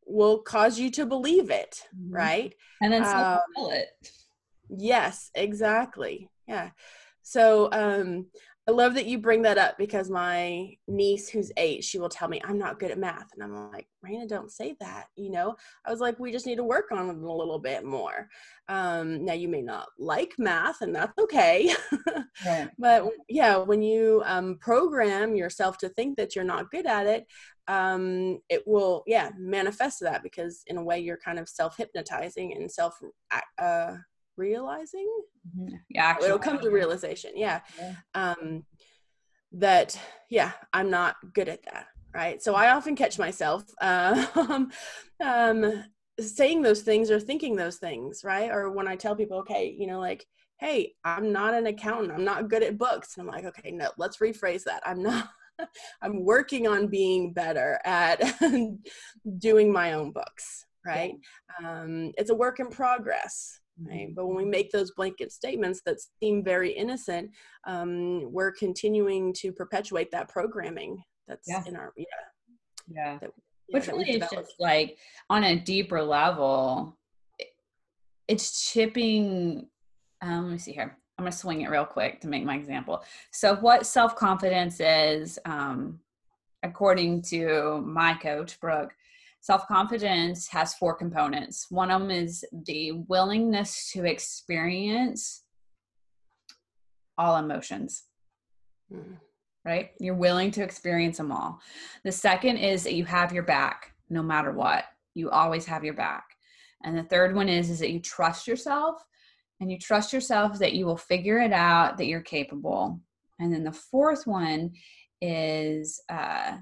will 0.06 0.38
cause 0.38 0.78
you 0.78 0.90
to 0.90 1.06
believe 1.06 1.50
it 1.50 1.82
mm-hmm. 1.96 2.14
right? 2.14 2.54
And 2.80 2.92
then 2.92 3.04
um, 3.04 3.38
it 3.56 3.88
Yes, 4.68 5.30
exactly. 5.34 6.30
Yeah. 6.46 6.70
So 7.22 7.68
um 7.72 8.26
I 8.66 8.70
love 8.70 8.94
that 8.94 9.04
you 9.04 9.18
bring 9.18 9.42
that 9.42 9.58
up 9.58 9.76
because 9.76 10.08
my 10.08 10.70
niece 10.88 11.28
who's 11.28 11.52
eight, 11.58 11.84
she 11.84 11.98
will 11.98 12.08
tell 12.08 12.28
me 12.28 12.40
I'm 12.42 12.58
not 12.58 12.80
good 12.80 12.90
at 12.90 12.98
math. 12.98 13.28
And 13.34 13.42
I'm 13.42 13.70
like, 13.70 13.86
Raina, 14.04 14.26
don't 14.26 14.50
say 14.50 14.74
that. 14.80 15.08
You 15.16 15.30
know, 15.32 15.56
I 15.84 15.90
was 15.90 16.00
like, 16.00 16.18
we 16.18 16.32
just 16.32 16.46
need 16.46 16.56
to 16.56 16.64
work 16.64 16.86
on 16.90 17.10
it 17.10 17.16
a 17.16 17.32
little 17.32 17.58
bit 17.58 17.84
more. 17.84 18.26
Um, 18.70 19.22
now 19.22 19.34
you 19.34 19.48
may 19.48 19.60
not 19.60 19.88
like 19.98 20.32
math 20.38 20.80
and 20.80 20.94
that's 20.94 21.12
okay. 21.18 21.74
right. 22.46 22.70
But 22.78 23.04
yeah, 23.28 23.58
when 23.58 23.82
you 23.82 24.22
um, 24.24 24.56
program 24.62 25.36
yourself 25.36 25.76
to 25.78 25.90
think 25.90 26.16
that 26.16 26.34
you're 26.34 26.42
not 26.42 26.70
good 26.70 26.86
at 26.86 27.06
it, 27.06 27.26
um, 27.68 28.38
it 28.48 28.62
will, 28.66 29.02
yeah, 29.06 29.30
manifest 29.38 30.00
that 30.00 30.22
because 30.22 30.62
in 30.68 30.78
a 30.78 30.82
way 30.82 31.00
you're 31.00 31.18
kind 31.18 31.38
of 31.38 31.50
self 31.50 31.76
hypnotizing 31.76 32.54
and 32.54 32.72
self 32.72 32.98
uh, 33.58 33.96
realizing 34.36 35.08
mm-hmm. 35.56 35.74
yeah 35.90 36.16
it'll 36.22 36.38
come 36.38 36.58
to 36.58 36.70
realization 36.70 37.32
yeah. 37.34 37.60
yeah. 37.78 37.94
Um 38.14 38.64
that 39.52 39.98
yeah 40.30 40.52
i'm 40.72 40.90
not 40.90 41.16
good 41.32 41.48
at 41.48 41.62
that 41.64 41.86
right? 42.14 42.42
So 42.42 42.54
i 42.54 42.70
often 42.70 42.96
catch 42.96 43.18
myself 43.18 43.64
um, 43.80 44.70
um 45.24 45.84
saying 46.20 46.62
those 46.62 46.82
things 46.82 47.10
or 47.10 47.18
thinking 47.18 47.56
those 47.56 47.76
things 47.76 48.22
right? 48.24 48.50
Or 48.50 48.70
when 48.70 48.88
i 48.88 48.96
tell 48.96 49.16
people 49.16 49.38
okay 49.38 49.74
you 49.78 49.86
know 49.86 50.00
like 50.00 50.24
hey 50.58 50.94
i'm 51.04 51.32
not 51.32 51.54
an 51.54 51.66
accountant. 51.66 52.12
I'm 52.12 52.24
not 52.24 52.48
good 52.48 52.62
at 52.62 52.78
books. 52.78 53.16
And 53.16 53.26
i'm 53.28 53.34
like 53.34 53.44
okay 53.44 53.70
no 53.70 53.90
let's 53.96 54.18
rephrase 54.18 54.64
that. 54.64 54.82
I'm 54.84 55.02
not 55.02 55.28
i'm 56.02 56.24
working 56.24 56.66
on 56.66 56.88
being 56.88 57.32
better 57.32 57.80
at 57.84 58.20
doing 59.38 59.72
my 59.72 59.92
own 59.92 60.10
books 60.10 60.66
right? 60.84 61.14
Yeah. 61.60 61.80
um, 61.80 62.12
it's 62.16 62.30
a 62.30 62.34
work 62.34 62.60
in 62.60 62.68
progress 62.68 63.60
Right? 63.80 64.14
But 64.14 64.26
when 64.26 64.36
we 64.36 64.44
make 64.44 64.70
those 64.70 64.92
blanket 64.92 65.32
statements 65.32 65.82
that 65.84 65.96
seem 66.20 66.44
very 66.44 66.70
innocent, 66.70 67.30
um, 67.66 68.32
we're 68.32 68.52
continuing 68.52 69.32
to 69.38 69.52
perpetuate 69.52 70.10
that 70.12 70.28
programming 70.28 71.02
that's 71.26 71.48
yeah. 71.48 71.62
in 71.66 71.74
our 71.74 71.92
yeah 71.96 72.04
yeah. 72.88 73.18
That, 73.18 73.30
yeah 73.68 73.78
Which 73.78 73.86
really 73.88 74.10
is 74.10 74.28
just 74.30 74.54
like 74.58 74.98
on 75.30 75.44
a 75.44 75.58
deeper 75.58 76.02
level, 76.02 76.96
it's 78.28 78.70
chipping. 78.70 79.68
Um, 80.20 80.44
let 80.44 80.52
me 80.52 80.58
see 80.58 80.72
here. 80.72 80.96
I'm 81.18 81.24
gonna 81.24 81.32
swing 81.32 81.60
it 81.62 81.70
real 81.70 81.84
quick 81.84 82.20
to 82.22 82.28
make 82.28 82.44
my 82.44 82.56
example. 82.56 83.04
So, 83.30 83.56
what 83.56 83.86
self 83.86 84.16
confidence 84.16 84.80
is, 84.80 85.38
um, 85.44 86.00
according 86.62 87.22
to 87.22 87.82
my 87.84 88.14
coach 88.14 88.58
Brooke, 88.60 88.94
Self 89.44 89.68
confidence 89.68 90.48
has 90.48 90.72
four 90.72 90.94
components. 90.94 91.66
One 91.68 91.90
of 91.90 92.00
them 92.00 92.10
is 92.10 92.46
the 92.64 92.92
willingness 92.92 93.90
to 93.92 94.06
experience 94.06 95.44
all 97.18 97.36
emotions. 97.36 98.04
Mm. 98.90 99.18
Right? 99.62 99.90
You're 100.00 100.14
willing 100.14 100.50
to 100.52 100.62
experience 100.62 101.18
them 101.18 101.30
all. 101.30 101.60
The 102.04 102.12
second 102.12 102.56
is 102.56 102.84
that 102.84 102.94
you 102.94 103.04
have 103.04 103.34
your 103.34 103.42
back 103.42 103.92
no 104.08 104.22
matter 104.22 104.50
what. 104.50 104.84
You 105.12 105.28
always 105.28 105.66
have 105.66 105.84
your 105.84 105.92
back. 105.92 106.24
And 106.82 106.96
the 106.96 107.02
third 107.02 107.34
one 107.34 107.50
is 107.50 107.68
is 107.68 107.80
that 107.80 107.92
you 107.92 108.00
trust 108.00 108.48
yourself 108.48 109.04
and 109.60 109.70
you 109.70 109.78
trust 109.78 110.14
yourself 110.14 110.58
that 110.58 110.72
you 110.72 110.86
will 110.86 110.96
figure 110.96 111.40
it 111.40 111.52
out 111.52 111.98
that 111.98 112.06
you're 112.06 112.22
capable. 112.22 112.98
And 113.38 113.52
then 113.52 113.62
the 113.62 113.72
fourth 113.72 114.26
one 114.26 114.72
is 115.20 116.00
uh 116.08 116.56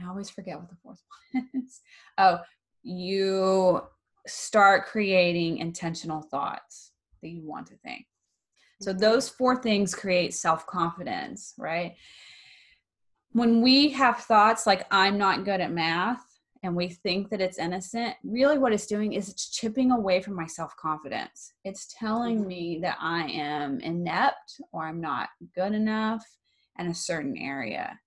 I 0.00 0.08
always 0.08 0.30
forget 0.30 0.58
what 0.58 0.68
the 0.68 0.76
fourth 0.76 1.02
one 1.32 1.48
is. 1.54 1.80
Oh, 2.16 2.38
you 2.82 3.82
start 4.26 4.86
creating 4.86 5.58
intentional 5.58 6.22
thoughts 6.22 6.92
that 7.22 7.28
you 7.28 7.46
want 7.46 7.66
to 7.68 7.76
think. 7.76 8.06
So 8.80 8.90
mm-hmm. 8.90 9.00
those 9.00 9.28
four 9.28 9.60
things 9.60 9.94
create 9.94 10.34
self-confidence, 10.34 11.54
right? 11.58 11.96
When 13.32 13.60
we 13.60 13.90
have 13.90 14.18
thoughts 14.18 14.66
like 14.66 14.86
I'm 14.90 15.18
not 15.18 15.44
good 15.44 15.60
at 15.60 15.72
math 15.72 16.24
and 16.62 16.74
we 16.74 16.88
think 16.88 17.30
that 17.30 17.40
it's 17.40 17.58
innocent, 17.58 18.14
really 18.24 18.58
what 18.58 18.72
it's 18.72 18.86
doing 18.86 19.12
is 19.12 19.28
it's 19.28 19.50
chipping 19.50 19.92
away 19.92 20.20
from 20.20 20.34
my 20.34 20.46
self-confidence. 20.46 21.52
It's 21.64 21.94
telling 21.98 22.40
mm-hmm. 22.40 22.48
me 22.48 22.78
that 22.82 22.96
I 23.00 23.24
am 23.24 23.80
inept 23.80 24.60
or 24.72 24.84
I'm 24.84 25.00
not 25.00 25.28
good 25.54 25.72
enough 25.72 26.24
in 26.78 26.86
a 26.86 26.94
certain 26.94 27.36
area 27.36 27.98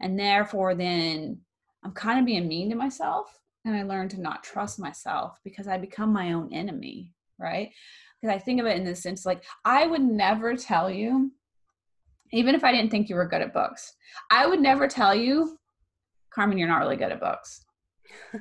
and 0.00 0.18
therefore 0.18 0.74
then 0.74 1.38
i'm 1.84 1.92
kind 1.92 2.18
of 2.18 2.26
being 2.26 2.48
mean 2.48 2.70
to 2.70 2.76
myself 2.76 3.40
and 3.64 3.74
i 3.74 3.82
learn 3.82 4.08
to 4.08 4.20
not 4.20 4.42
trust 4.42 4.78
myself 4.78 5.38
because 5.44 5.68
i 5.68 5.76
become 5.76 6.12
my 6.12 6.32
own 6.32 6.52
enemy 6.52 7.12
right? 7.40 7.70
Because 8.20 8.34
i 8.34 8.38
think 8.38 8.60
of 8.60 8.66
it 8.66 8.76
in 8.76 8.84
this 8.84 9.02
sense 9.02 9.24
like 9.24 9.44
i 9.64 9.86
would 9.86 10.02
never 10.02 10.56
tell 10.56 10.90
you 10.90 11.30
even 12.32 12.54
if 12.54 12.64
i 12.64 12.72
didn't 12.72 12.90
think 12.90 13.08
you 13.08 13.14
were 13.14 13.28
good 13.28 13.42
at 13.42 13.54
books 13.54 13.94
i 14.30 14.44
would 14.46 14.60
never 14.60 14.88
tell 14.88 15.14
you 15.14 15.56
carmen 16.30 16.58
you're 16.58 16.68
not 16.68 16.80
really 16.80 16.96
good 16.96 17.12
at 17.12 17.20
books. 17.20 17.64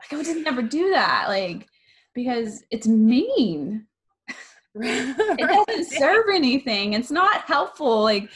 Like 0.00 0.14
i 0.14 0.16
would 0.16 0.24
just 0.24 0.40
never 0.40 0.62
do 0.62 0.90
that 0.92 1.26
like 1.28 1.66
because 2.14 2.64
it's 2.70 2.86
mean. 2.86 3.86
It 4.76 5.66
doesn't 5.66 5.98
serve 5.98 6.26
anything. 6.32 6.92
It's 6.92 7.10
not 7.10 7.42
helpful 7.42 8.02
like 8.02 8.30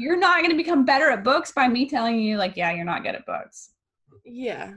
you're 0.00 0.16
not 0.16 0.38
going 0.38 0.50
to 0.50 0.56
become 0.56 0.84
better 0.84 1.10
at 1.10 1.22
books 1.22 1.52
by 1.52 1.68
me 1.68 1.86
telling 1.86 2.18
you 2.18 2.38
like 2.38 2.56
yeah 2.56 2.72
you're 2.72 2.84
not 2.84 3.04
good 3.04 3.14
at 3.14 3.26
books. 3.26 3.70
Yeah. 4.24 4.72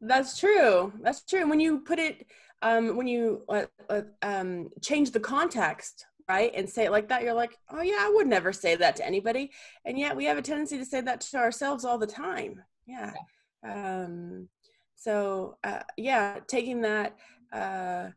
That's 0.00 0.38
true. 0.38 0.92
That's 1.02 1.24
true. 1.24 1.48
When 1.48 1.60
you 1.60 1.80
put 1.80 1.98
it 1.98 2.26
um 2.62 2.96
when 2.96 3.06
you 3.06 3.44
uh, 3.48 3.66
uh, 3.88 4.02
um 4.22 4.68
change 4.82 5.12
the 5.12 5.20
context 5.20 6.06
right 6.28 6.50
and 6.56 6.68
say 6.68 6.86
it 6.86 6.90
like 6.90 7.08
that 7.08 7.22
you're 7.22 7.32
like 7.32 7.56
oh 7.70 7.82
yeah 7.82 7.98
i 8.00 8.10
would 8.12 8.26
never 8.26 8.52
say 8.52 8.74
that 8.74 8.96
to 8.96 9.06
anybody. 9.06 9.50
And 9.84 9.98
yet 9.98 10.16
we 10.16 10.24
have 10.24 10.38
a 10.38 10.42
tendency 10.42 10.78
to 10.78 10.84
say 10.84 11.00
that 11.02 11.20
to 11.20 11.36
ourselves 11.36 11.84
all 11.84 11.98
the 11.98 12.06
time. 12.06 12.62
Yeah, 12.86 13.12
yeah. 13.62 14.02
um 14.04 14.48
so 14.96 15.56
uh, 15.62 15.82
yeah 15.96 16.38
taking 16.48 16.80
that 16.82 17.16
uh 17.52 18.08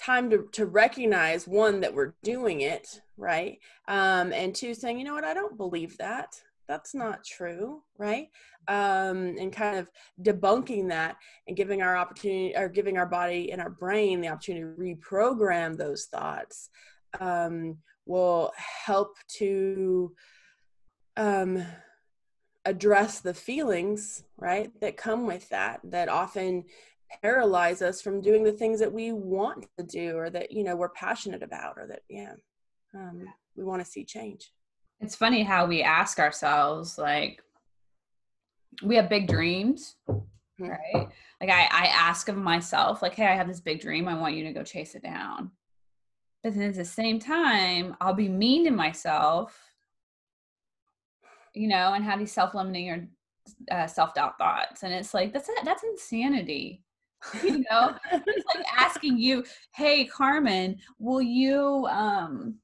time 0.00 0.30
to, 0.30 0.48
to 0.52 0.66
recognize 0.66 1.46
one 1.46 1.80
that 1.80 1.94
we're 1.94 2.14
doing 2.22 2.62
it 2.62 3.00
right? 3.20 3.58
Um, 3.86 4.32
and 4.32 4.54
two 4.54 4.74
saying 4.74 4.98
you 4.98 5.04
know 5.04 5.14
what? 5.14 5.24
I 5.24 5.34
don't 5.34 5.56
believe 5.56 5.96
that. 5.98 6.40
That's 6.66 6.94
not 6.94 7.24
true 7.24 7.82
right? 7.98 8.28
Um, 8.68 9.36
and 9.38 9.52
kind 9.52 9.78
of 9.78 9.90
debunking 10.22 10.88
that 10.88 11.16
and 11.46 11.56
giving 11.56 11.82
our 11.82 11.96
opportunity 11.96 12.56
or 12.56 12.68
giving 12.68 12.96
our 12.96 13.06
body 13.06 13.52
and 13.52 13.60
our 13.60 13.70
brain 13.70 14.20
the 14.20 14.28
opportunity 14.28 14.64
to 14.64 14.80
reprogram 14.80 15.76
those 15.76 16.06
thoughts 16.06 16.70
um, 17.20 17.78
will 18.06 18.52
help 18.56 19.16
to 19.38 20.12
um, 21.16 21.64
address 22.64 23.20
the 23.20 23.34
feelings 23.34 24.22
right 24.36 24.70
that 24.80 24.96
come 24.96 25.26
with 25.26 25.48
that 25.48 25.80
that 25.84 26.08
often 26.08 26.64
paralyze 27.22 27.82
us 27.82 28.00
from 28.00 28.20
doing 28.20 28.44
the 28.44 28.52
things 28.52 28.80
that 28.80 28.92
we 28.92 29.12
want 29.12 29.66
to 29.78 29.84
do 29.84 30.16
or 30.16 30.30
that 30.30 30.50
you 30.52 30.64
know 30.64 30.76
we're 30.76 30.90
passionate 30.90 31.42
about 31.42 31.74
or 31.76 31.86
that 31.86 32.02
yeah 32.08 32.32
um, 32.94 33.24
we 33.56 33.64
want 33.64 33.84
to 33.84 33.90
see 33.90 34.04
change. 34.04 34.52
It's 35.00 35.14
funny 35.14 35.42
how 35.42 35.66
we 35.66 35.82
ask 35.82 36.18
ourselves 36.18 36.98
like 36.98 37.42
we 38.82 38.96
have 38.96 39.08
big 39.08 39.28
dreams 39.28 39.96
mm-hmm. 40.08 40.66
right? 40.66 41.08
Like 41.40 41.50
I, 41.50 41.68
I 41.70 41.86
ask 41.86 42.28
of 42.28 42.36
myself 42.36 43.02
like 43.02 43.14
hey 43.14 43.26
i 43.26 43.34
have 43.34 43.48
this 43.48 43.60
big 43.60 43.80
dream 43.80 44.08
i 44.08 44.14
want 44.14 44.34
you 44.34 44.44
to 44.44 44.52
go 44.52 44.62
chase 44.62 44.94
it 44.94 45.02
down. 45.02 45.50
But 46.42 46.54
then 46.54 46.70
at 46.70 46.74
the 46.74 46.84
same 46.84 47.18
time 47.18 47.96
i'll 48.00 48.14
be 48.14 48.28
mean 48.28 48.64
to 48.64 48.70
myself 48.70 49.58
you 51.54 51.66
know 51.66 51.94
and 51.94 52.04
have 52.04 52.18
these 52.18 52.32
self-limiting 52.32 52.90
or 52.90 53.08
uh, 53.70 53.86
self-doubt 53.86 54.38
thoughts. 54.38 54.82
And 54.82 54.92
it's 54.92 55.14
like 55.14 55.32
that's 55.32 55.50
that's 55.64 55.82
insanity 55.82 56.82
you 57.42 57.64
know 57.70 57.94
it's 58.12 58.46
like 58.54 58.64
asking 58.78 59.18
you 59.18 59.44
hey 59.74 60.06
carmen 60.06 60.76
will 60.98 61.20
you 61.20 61.86
um 61.90 62.54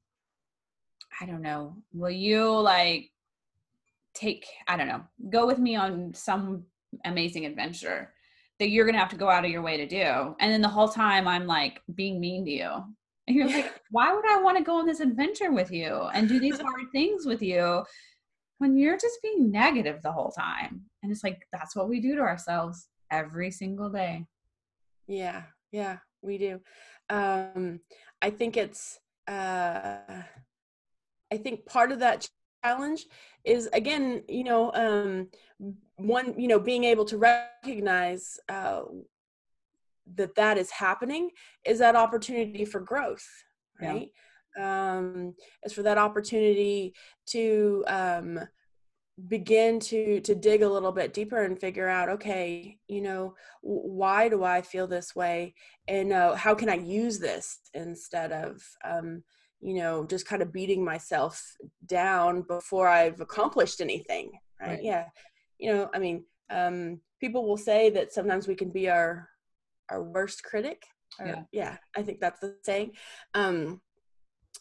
i 1.21 1.25
don't 1.25 1.43
know 1.43 1.75
will 1.93 2.09
you 2.09 2.49
like 2.49 3.11
take 4.15 4.47
i 4.67 4.75
don't 4.75 4.87
know 4.87 5.03
go 5.29 5.45
with 5.45 5.59
me 5.59 5.75
on 5.75 6.11
some 6.13 6.63
amazing 7.05 7.45
adventure 7.45 8.11
that 8.59 8.69
you're 8.69 8.85
gonna 8.85 8.97
have 8.97 9.09
to 9.09 9.17
go 9.17 9.29
out 9.29 9.45
of 9.45 9.51
your 9.51 9.61
way 9.61 9.77
to 9.77 9.85
do. 9.85 10.35
And 10.39 10.51
then 10.51 10.61
the 10.61 10.67
whole 10.67 10.87
time 10.87 11.27
I'm 11.27 11.45
like 11.45 11.81
being 11.93 12.19
mean 12.19 12.45
to 12.45 12.51
you. 12.51 12.71
And 13.27 13.35
you're 13.35 13.47
like, 13.47 13.79
why 13.91 14.13
would 14.13 14.25
I 14.27 14.41
want 14.41 14.57
to 14.57 14.63
go 14.63 14.77
on 14.77 14.85
this 14.85 14.99
adventure 14.99 15.51
with 15.51 15.71
you 15.71 16.09
and 16.13 16.27
do 16.27 16.39
these 16.39 16.59
hard 16.59 16.85
things 16.91 17.25
with 17.25 17.41
you 17.41 17.83
when 18.57 18.77
you're 18.77 18.97
just 18.97 19.21
being 19.21 19.51
negative 19.51 20.01
the 20.01 20.11
whole 20.11 20.31
time? 20.31 20.81
And 21.03 21.11
it's 21.11 21.23
like 21.23 21.41
that's 21.51 21.75
what 21.75 21.89
we 21.89 21.99
do 21.99 22.15
to 22.15 22.21
ourselves 22.21 22.87
every 23.11 23.51
single 23.51 23.89
day. 23.89 24.25
Yeah, 25.07 25.43
yeah, 25.71 25.97
we 26.21 26.37
do. 26.37 26.59
Um, 27.09 27.79
I 28.21 28.29
think 28.29 28.57
it's 28.57 28.99
uh 29.27 30.23
I 31.31 31.37
think 31.37 31.65
part 31.65 31.91
of 31.91 31.99
that 31.99 32.27
challenge 32.63 33.05
is 33.43 33.67
again, 33.73 34.23
you 34.27 34.43
know, 34.43 34.71
um 34.73 35.29
one, 35.97 36.39
you 36.39 36.47
know, 36.47 36.59
being 36.59 36.83
able 36.83 37.05
to 37.05 37.17
recognize 37.17 38.39
uh 38.49 38.81
that 40.15 40.35
that 40.35 40.57
is 40.57 40.71
happening 40.71 41.29
is 41.65 41.79
that 41.79 41.95
opportunity 41.95 42.65
for 42.65 42.79
growth, 42.79 43.25
right? 43.81 44.09
Yeah. 44.57 44.93
Um 44.93 45.35
is 45.63 45.73
for 45.73 45.83
that 45.83 45.97
opportunity 45.97 46.93
to 47.27 47.83
um 47.87 48.39
begin 49.27 49.79
to 49.79 50.21
to 50.21 50.35
dig 50.35 50.61
a 50.61 50.69
little 50.69 50.91
bit 50.91 51.11
deeper 51.11 51.43
and 51.43 51.59
figure 51.59 51.87
out 51.87 52.07
okay 52.07 52.77
you 52.87 53.01
know 53.01 53.33
why 53.61 54.29
do 54.29 54.43
i 54.43 54.61
feel 54.61 54.85
this 54.85 55.15
way 55.15 55.55
and 55.87 56.13
uh, 56.13 56.35
how 56.35 56.53
can 56.53 56.69
i 56.69 56.75
use 56.75 57.17
this 57.17 57.59
instead 57.73 58.31
of 58.31 58.61
um, 58.85 59.23
you 59.59 59.73
know 59.73 60.05
just 60.05 60.27
kind 60.27 60.43
of 60.43 60.53
beating 60.53 60.85
myself 60.85 61.55
down 61.87 62.43
before 62.43 62.87
i've 62.87 63.19
accomplished 63.19 63.81
anything 63.81 64.29
right, 64.61 64.67
right. 64.67 64.83
yeah 64.83 65.05
you 65.57 65.73
know 65.73 65.89
i 65.95 65.99
mean 65.99 66.23
um, 66.51 67.01
people 67.19 67.47
will 67.47 67.57
say 67.57 67.89
that 67.89 68.13
sometimes 68.13 68.47
we 68.47 68.55
can 68.55 68.69
be 68.69 68.87
our 68.87 69.27
our 69.89 70.03
worst 70.03 70.43
critic 70.43 70.83
or, 71.19 71.25
yeah. 71.25 71.43
yeah 71.51 71.77
i 71.95 72.03
think 72.03 72.19
that's 72.19 72.39
the 72.39 72.55
saying 72.61 72.91
um, 73.33 73.81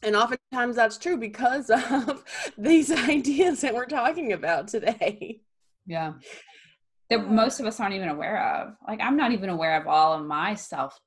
and 0.03 0.17
oftentimes 0.17 0.77
that's 0.77 0.99
true 0.99 1.17
because 1.17 1.71
of 1.71 2.25
these 2.59 2.91
ideas 3.09 3.61
that 3.61 3.75
we're 3.75 3.87
talking 3.87 4.33
about 4.33 4.69
today. 4.69 5.41
Yeah. 5.87 6.15
That 7.11 7.31
most 7.31 7.61
of 7.61 7.67
us 7.67 7.79
aren't 7.79 7.95
even 7.95 8.09
aware 8.09 8.43
of. 8.57 8.75
Like, 8.87 9.01
I'm 9.01 9.17
not 9.17 9.33
even 9.33 9.49
aware 9.49 9.81
of 9.81 9.87
all 9.87 10.13
of 10.13 10.27
my 10.27 10.55
self 10.55 10.99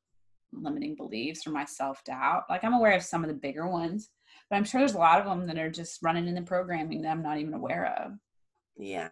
limiting 0.54 0.96
beliefs 0.96 1.46
or 1.46 1.52
my 1.52 1.66
self 1.66 2.04
doubt. 2.06 2.44
Like, 2.50 2.64
I'm 2.64 2.74
aware 2.74 2.96
of 2.96 3.04
some 3.04 3.24
of 3.24 3.28
the 3.28 3.36
bigger 3.36 3.68
ones, 3.68 4.10
but 4.50 4.56
I'm 4.56 4.64
sure 4.64 4.80
there's 4.80 4.94
a 4.94 5.00
lot 5.00 5.20
of 5.20 5.26
them 5.26 5.46
that 5.48 5.58
are 5.58 5.70
just 5.70 6.00
running 6.02 6.28
in 6.28 6.36
the 6.36 6.42
programming 6.42 7.02
that 7.02 7.12
I'm 7.12 7.24
not 7.24 7.38
even 7.38 7.54
aware 7.54 7.94
of. 8.06 8.14
Yeah. 8.78 9.10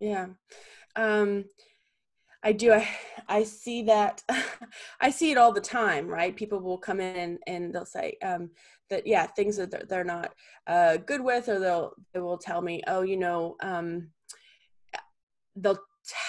Yeah. 0.00 0.26
Um, 0.96 1.44
I 2.42 2.52
do. 2.52 2.72
I, 2.72 2.88
I 3.28 3.42
see 3.42 3.82
that. 3.82 4.22
I 5.00 5.10
see 5.10 5.30
it 5.30 5.38
all 5.38 5.52
the 5.52 5.60
time, 5.60 6.06
right? 6.06 6.34
People 6.34 6.60
will 6.60 6.78
come 6.78 7.00
in 7.00 7.38
and, 7.46 7.74
they'll 7.74 7.84
say 7.84 8.16
um, 8.22 8.50
that, 8.90 9.06
yeah, 9.06 9.26
things 9.26 9.56
that 9.56 9.70
they're, 9.70 9.84
they're 9.88 10.04
not 10.04 10.32
uh, 10.66 10.98
good 10.98 11.20
with, 11.20 11.48
or 11.48 11.58
they'll 11.58 11.92
they 12.14 12.20
will 12.20 12.38
tell 12.38 12.62
me, 12.62 12.82
oh, 12.86 13.02
you 13.02 13.16
know, 13.16 13.56
um, 13.60 14.10
they'll 15.56 15.78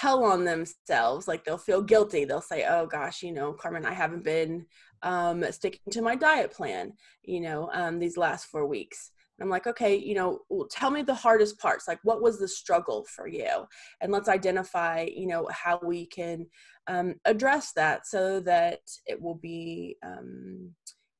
tell 0.00 0.24
on 0.24 0.44
themselves, 0.44 1.26
like 1.26 1.44
they'll 1.44 1.58
feel 1.58 1.82
guilty. 1.82 2.24
They'll 2.24 2.40
say, 2.40 2.66
oh 2.68 2.86
gosh, 2.86 3.22
you 3.22 3.32
know, 3.32 3.52
Carmen, 3.52 3.86
I 3.86 3.94
haven't 3.94 4.24
been 4.24 4.66
um, 5.02 5.44
sticking 5.52 5.80
to 5.92 6.02
my 6.02 6.16
diet 6.16 6.52
plan, 6.52 6.92
you 7.22 7.40
know, 7.40 7.70
um, 7.72 7.98
these 7.98 8.16
last 8.16 8.46
four 8.46 8.66
weeks. 8.66 9.12
I'm 9.40 9.48
like, 9.48 9.66
okay, 9.66 9.96
you 9.96 10.14
know, 10.14 10.40
tell 10.70 10.90
me 10.90 11.02
the 11.02 11.14
hardest 11.14 11.58
parts. 11.58 11.88
Like, 11.88 12.00
what 12.02 12.22
was 12.22 12.38
the 12.38 12.48
struggle 12.48 13.04
for 13.04 13.26
you? 13.26 13.66
And 14.00 14.12
let's 14.12 14.28
identify, 14.28 15.06
you 15.14 15.26
know, 15.26 15.48
how 15.50 15.80
we 15.82 16.06
can 16.06 16.46
um, 16.86 17.14
address 17.24 17.72
that 17.72 18.06
so 18.06 18.40
that 18.40 18.80
it 19.06 19.20
will 19.20 19.36
be 19.36 19.96
um, 20.04 20.74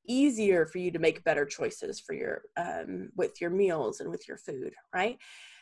easier 0.07 0.65
for 0.65 0.77
you 0.77 0.91
to 0.91 0.99
make 0.99 1.23
better 1.23 1.45
choices 1.45 1.99
for 1.99 2.13
your 2.13 2.43
um, 2.57 3.09
with 3.15 3.39
your 3.39 3.49
meals 3.49 3.99
and 3.99 4.09
with 4.09 4.27
your 4.27 4.37
food, 4.37 4.73
right? 4.93 5.17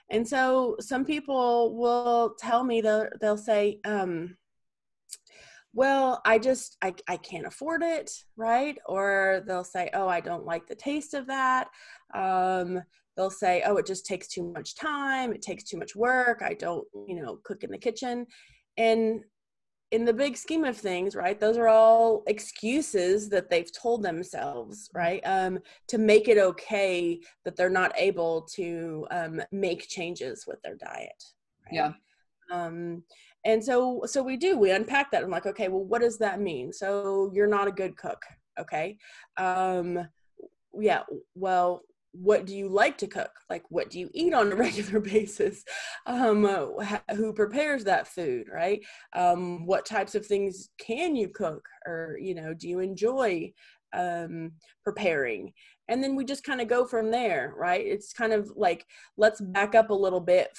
And 0.09 0.27
so 0.27 0.75
some 0.79 1.05
people 1.05 1.77
will 1.77 2.35
tell 2.39 2.63
me 2.63 2.81
they'll 2.81 3.07
they'll 3.21 3.37
say, 3.37 3.79
um, 3.85 4.37
well 5.73 6.21
i 6.25 6.39
just 6.39 6.77
I, 6.81 6.93
I 7.07 7.17
can't 7.17 7.45
afford 7.45 7.83
it 7.83 8.11
right? 8.35 8.77
Or 8.85 9.43
they'll 9.45 9.63
say 9.63 9.89
oh 9.93 10.07
i 10.07 10.19
don't 10.19 10.45
like 10.45 10.67
the 10.67 10.75
taste 10.75 11.13
of 11.13 11.27
that. 11.27 11.67
Um, 12.13 12.81
they'll 13.15 13.29
say 13.29 13.63
oh 13.65 13.77
it 13.77 13.85
just 13.85 14.05
takes 14.05 14.27
too 14.27 14.51
much 14.53 14.75
time. 14.75 15.33
It 15.33 15.41
takes 15.41 15.63
too 15.63 15.77
much 15.77 15.95
work. 15.95 16.41
I 16.43 16.53
don't 16.53 16.87
you 17.07 17.21
know 17.21 17.39
cook 17.43 17.63
in 17.63 17.71
the 17.71 17.77
kitchen. 17.77 18.25
And 18.77 19.23
in 19.91 20.05
the 20.05 20.13
big 20.13 20.37
scheme 20.37 20.65
of 20.65 20.77
things 20.77 21.15
right 21.15 21.39
those 21.39 21.57
are 21.57 21.67
all 21.67 22.23
excuses 22.27 23.27
that 23.27 23.49
they've 23.49 23.71
told 23.71 24.03
themselves 24.03 24.87
right 24.93 25.21
um, 25.25 25.57
to 25.87 25.97
make 25.97 26.27
it 26.27 26.37
okay 26.37 27.19
that 27.43 27.55
they're 27.55 27.71
not 27.71 27.91
able 27.97 28.43
to 28.43 29.07
um, 29.09 29.41
make 29.51 29.87
changes 29.87 30.45
with 30.47 30.61
their 30.61 30.75
diet 30.75 31.23
right? 31.65 31.73
yeah. 31.73 31.91
Um, 32.51 33.03
and 33.45 33.63
so 33.63 34.01
so 34.05 34.21
we 34.21 34.37
do 34.37 34.57
we 34.57 34.71
unpack 34.71 35.11
that. 35.11 35.23
I'm 35.23 35.29
like 35.29 35.45
okay 35.45 35.67
well 35.67 35.83
what 35.83 36.01
does 36.01 36.17
that 36.19 36.41
mean? 36.41 36.73
So 36.73 37.31
you're 37.33 37.47
not 37.47 37.67
a 37.67 37.71
good 37.71 37.97
cook 37.97 38.21
okay? 38.59 38.97
Um 39.37 40.07
yeah 40.79 41.03
well 41.35 41.81
what 42.11 42.45
do 42.45 42.55
you 42.55 42.67
like 42.67 42.97
to 42.97 43.07
cook? 43.07 43.31
Like 43.49 43.63
what 43.69 43.89
do 43.89 43.99
you 43.99 44.09
eat 44.13 44.33
on 44.33 44.51
a 44.51 44.55
regular 44.65 44.99
basis? 44.99 45.63
Um 46.05 46.45
who 47.15 47.33
prepares 47.33 47.83
that 47.85 48.07
food 48.07 48.47
right? 48.51 48.81
Um 49.15 49.65
what 49.65 49.85
types 49.85 50.15
of 50.15 50.25
things 50.25 50.69
can 50.79 51.15
you 51.15 51.29
cook? 51.29 51.65
Or 51.85 52.17
you 52.19 52.35
know 52.35 52.53
do 52.53 52.67
you 52.67 52.79
enjoy 52.79 53.53
um 53.93 54.51
preparing? 54.83 55.53
And 55.87 56.03
then 56.03 56.15
we 56.15 56.23
just 56.23 56.43
kind 56.43 56.61
of 56.61 56.67
go 56.67 56.85
from 56.85 57.09
there 57.09 57.53
right? 57.57 57.85
It's 57.85 58.11
kind 58.11 58.33
of 58.33 58.51
like 58.55 58.85
let's 59.17 59.39
back 59.39 59.75
up 59.75 59.91
a 59.91 59.93
little 59.93 60.19
bit 60.19 60.49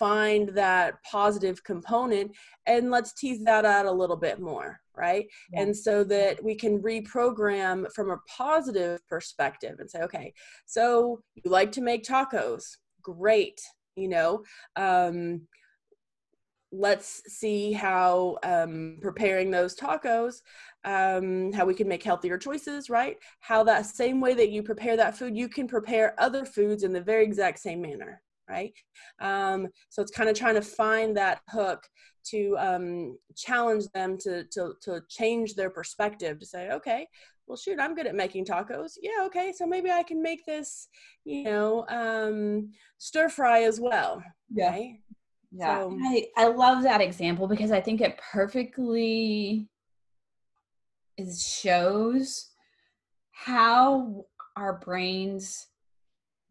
find 0.00 0.48
that 0.48 0.94
positive 1.04 1.62
component 1.62 2.32
and 2.66 2.90
let's 2.90 3.12
tease 3.12 3.44
that 3.44 3.66
out 3.66 3.86
a 3.86 3.92
little 3.92 4.16
bit 4.16 4.40
more 4.40 4.80
right? 4.96 5.26
Yeah. 5.52 5.62
and 5.62 5.76
so 5.76 6.04
that 6.04 6.42
we 6.42 6.54
can 6.54 6.82
reprogram 6.82 7.90
from 7.92 8.10
a 8.10 8.18
positive 8.26 9.06
perspective 9.08 9.76
and 9.78 9.90
say 9.90 10.00
okay 10.00 10.32
so 10.66 11.22
you 11.36 11.50
like 11.50 11.70
to 11.72 11.80
make 11.80 12.04
tacos. 12.04 12.64
Great 13.02 13.60
you 13.96 14.08
know 14.08 14.42
um, 14.76 15.42
let's 16.72 17.22
see 17.26 17.72
how 17.72 18.38
um, 18.42 18.98
preparing 19.00 19.50
those 19.50 19.76
tacos 19.76 20.42
um, 20.84 21.52
how 21.52 21.64
we 21.66 21.74
can 21.74 21.88
make 21.88 22.02
healthier 22.02 22.38
choices 22.38 22.88
right? 22.88 23.16
How 23.40 23.62
that 23.64 23.86
same 23.86 24.20
way 24.20 24.34
that 24.34 24.50
you 24.50 24.62
prepare 24.62 24.96
that 24.96 25.16
food 25.16 25.36
you 25.36 25.48
can 25.48 25.68
prepare 25.68 26.14
other 26.18 26.44
foods 26.44 26.84
in 26.84 26.92
the 26.92 27.00
very 27.00 27.24
exact 27.24 27.58
same 27.58 27.82
manner 27.82 28.22
right? 28.50 28.72
Um, 29.20 29.68
so 29.88 30.02
it's 30.02 30.10
kind 30.10 30.28
of 30.28 30.36
trying 30.36 30.56
to 30.56 30.62
find 30.62 31.16
that 31.16 31.40
hook 31.48 31.82
to 32.26 32.56
um, 32.58 33.18
challenge 33.36 33.84
them 33.94 34.18
to, 34.18 34.44
to, 34.52 34.74
to 34.82 35.00
change 35.08 35.54
their 35.54 35.70
perspective 35.70 36.38
to 36.38 36.46
say, 36.46 36.70
okay, 36.70 37.06
well, 37.46 37.56
shoot, 37.56 37.80
I'm 37.80 37.94
good 37.94 38.06
at 38.06 38.14
making 38.14 38.44
tacos. 38.44 38.92
Yeah, 39.02 39.24
okay, 39.26 39.52
so 39.56 39.66
maybe 39.66 39.90
I 39.90 40.02
can 40.02 40.22
make 40.22 40.44
this, 40.46 40.88
you 41.24 41.44
know, 41.44 41.84
um, 41.88 42.70
stir 42.98 43.28
fry 43.28 43.62
as 43.62 43.80
well. 43.80 44.22
Yeah. 44.52 44.70
Right? 44.70 45.00
Yeah. 45.52 45.80
So, 45.80 45.98
I, 46.04 46.26
I 46.36 46.48
love 46.48 46.84
that 46.84 47.00
example 47.00 47.48
because 47.48 47.72
I 47.72 47.80
think 47.80 48.00
it 48.00 48.20
perfectly 48.32 49.68
is 51.16 51.44
shows 51.44 52.50
how 53.32 54.24
our 54.56 54.74
brains 54.74 55.66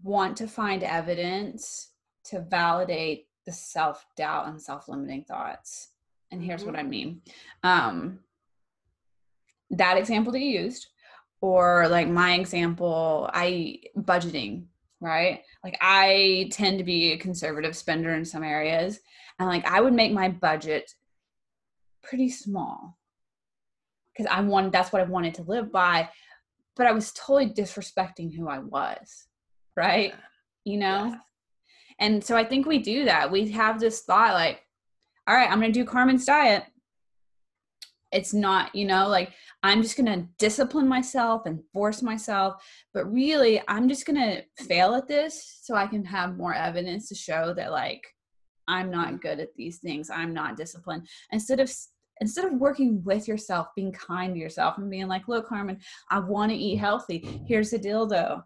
want 0.01 0.38
to 0.38 0.47
find 0.47 0.83
evidence 0.83 1.91
to 2.25 2.41
validate 2.41 3.27
the 3.45 3.51
self 3.51 4.05
doubt 4.15 4.47
and 4.47 4.62
self 4.62 4.88
limiting 4.88 5.23
thoughts. 5.23 5.89
And 6.31 6.43
here's 6.43 6.62
mm-hmm. 6.62 6.71
what 6.71 6.79
I 6.79 6.83
mean. 6.83 7.21
Um, 7.63 8.19
that 9.71 9.97
example 9.97 10.31
that 10.33 10.39
you 10.39 10.62
used, 10.62 10.88
or 11.41 11.88
like 11.88 12.07
my 12.07 12.33
example, 12.33 13.29
I 13.33 13.79
budgeting, 13.97 14.65
right? 14.99 15.41
Like 15.63 15.77
I 15.81 16.49
tend 16.51 16.77
to 16.79 16.83
be 16.83 17.12
a 17.12 17.17
conservative 17.17 17.75
spender 17.75 18.13
in 18.13 18.25
some 18.25 18.43
areas, 18.43 18.99
and 19.39 19.47
like 19.47 19.65
I 19.65 19.81
would 19.81 19.93
make 19.93 20.12
my 20.12 20.29
budget 20.29 20.91
pretty 22.03 22.29
small 22.29 22.97
because 24.13 24.31
I 24.31 24.41
wanted 24.41 24.71
that's 24.71 24.91
what 24.91 25.01
I 25.01 25.05
wanted 25.05 25.35
to 25.35 25.43
live 25.43 25.71
by, 25.71 26.09
but 26.75 26.88
I 26.88 26.91
was 26.91 27.12
totally 27.13 27.49
disrespecting 27.49 28.35
who 28.35 28.49
I 28.49 28.59
was, 28.59 29.27
right? 29.79 30.13
You 30.65 30.77
know? 30.77 31.05
Yeah. 31.05 31.15
And 31.99 32.23
so 32.23 32.37
I 32.37 32.43
think 32.43 32.65
we 32.65 32.79
do 32.79 33.05
that. 33.05 33.31
We 33.31 33.49
have 33.51 33.79
this 33.79 34.01
thought 34.01 34.33
like, 34.33 34.61
all 35.27 35.35
right, 35.35 35.49
I'm 35.49 35.59
going 35.59 35.71
to 35.71 35.79
do 35.79 35.85
Carmen's 35.85 36.25
diet. 36.25 36.63
It's 38.11 38.33
not, 38.33 38.73
you 38.75 38.85
know, 38.85 39.07
like 39.07 39.31
I'm 39.61 39.81
just 39.81 39.95
going 39.95 40.07
to 40.07 40.27
discipline 40.37 40.87
myself 40.87 41.45
and 41.45 41.63
force 41.71 42.01
myself. 42.01 42.63
But 42.93 43.11
really, 43.11 43.61
I'm 43.67 43.87
just 43.87 44.05
going 44.05 44.19
to 44.19 44.63
fail 44.63 44.95
at 44.95 45.07
this 45.07 45.59
so 45.61 45.75
I 45.75 45.87
can 45.87 46.03
have 46.05 46.37
more 46.37 46.53
evidence 46.53 47.09
to 47.09 47.15
show 47.15 47.53
that, 47.53 47.71
like, 47.71 48.01
I'm 48.67 48.89
not 48.89 49.07
mm-hmm. 49.07 49.17
good 49.17 49.39
at 49.39 49.53
these 49.55 49.77
things. 49.77 50.09
I'm 50.09 50.33
not 50.33 50.57
disciplined. 50.57 51.07
Instead 51.31 51.59
of 51.59 51.71
instead 52.21 52.45
of 52.45 52.53
working 52.53 53.01
with 53.03 53.27
yourself, 53.27 53.67
being 53.75 53.91
kind 53.91 54.33
to 54.33 54.39
yourself 54.39 54.77
and 54.77 54.89
being 54.89 55.07
like, 55.07 55.27
look, 55.27 55.47
Carmen, 55.47 55.79
I 56.09 56.19
want 56.19 56.51
to 56.51 56.57
eat 56.57 56.75
mm-hmm. 56.75 56.85
healthy. 56.85 57.41
Here's 57.47 57.71
the 57.71 57.79
dildo. 57.79 58.43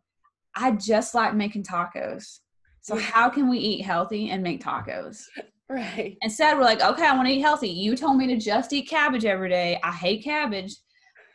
I 0.56 0.72
just 0.72 1.16
like 1.16 1.34
making 1.34 1.63
tacos. 1.63 2.39
So 2.82 2.98
how 2.98 3.30
can 3.30 3.50
we 3.50 3.58
eat 3.60 3.82
healthy 3.84 4.30
and 4.30 4.44
make 4.44 4.62
tacos? 4.62 5.24
Right. 5.70 6.18
Instead, 6.22 6.58
we're 6.58 6.66
like, 6.66 6.82
okay, 6.82 7.08
I 7.08 7.16
want 7.16 7.28
to 7.28 7.34
eat 7.34 7.42
healthy. 7.42 7.70
You 7.70 7.96
told 7.96 8.18
me 8.18 8.28
to 8.28 8.38
just 8.38 8.74
eat 8.74 8.89
cabbage 8.89 9.26
every 9.26 9.50
day. 9.50 9.80
I 9.84 9.92
hate 9.92 10.24
cabbage. 10.24 10.76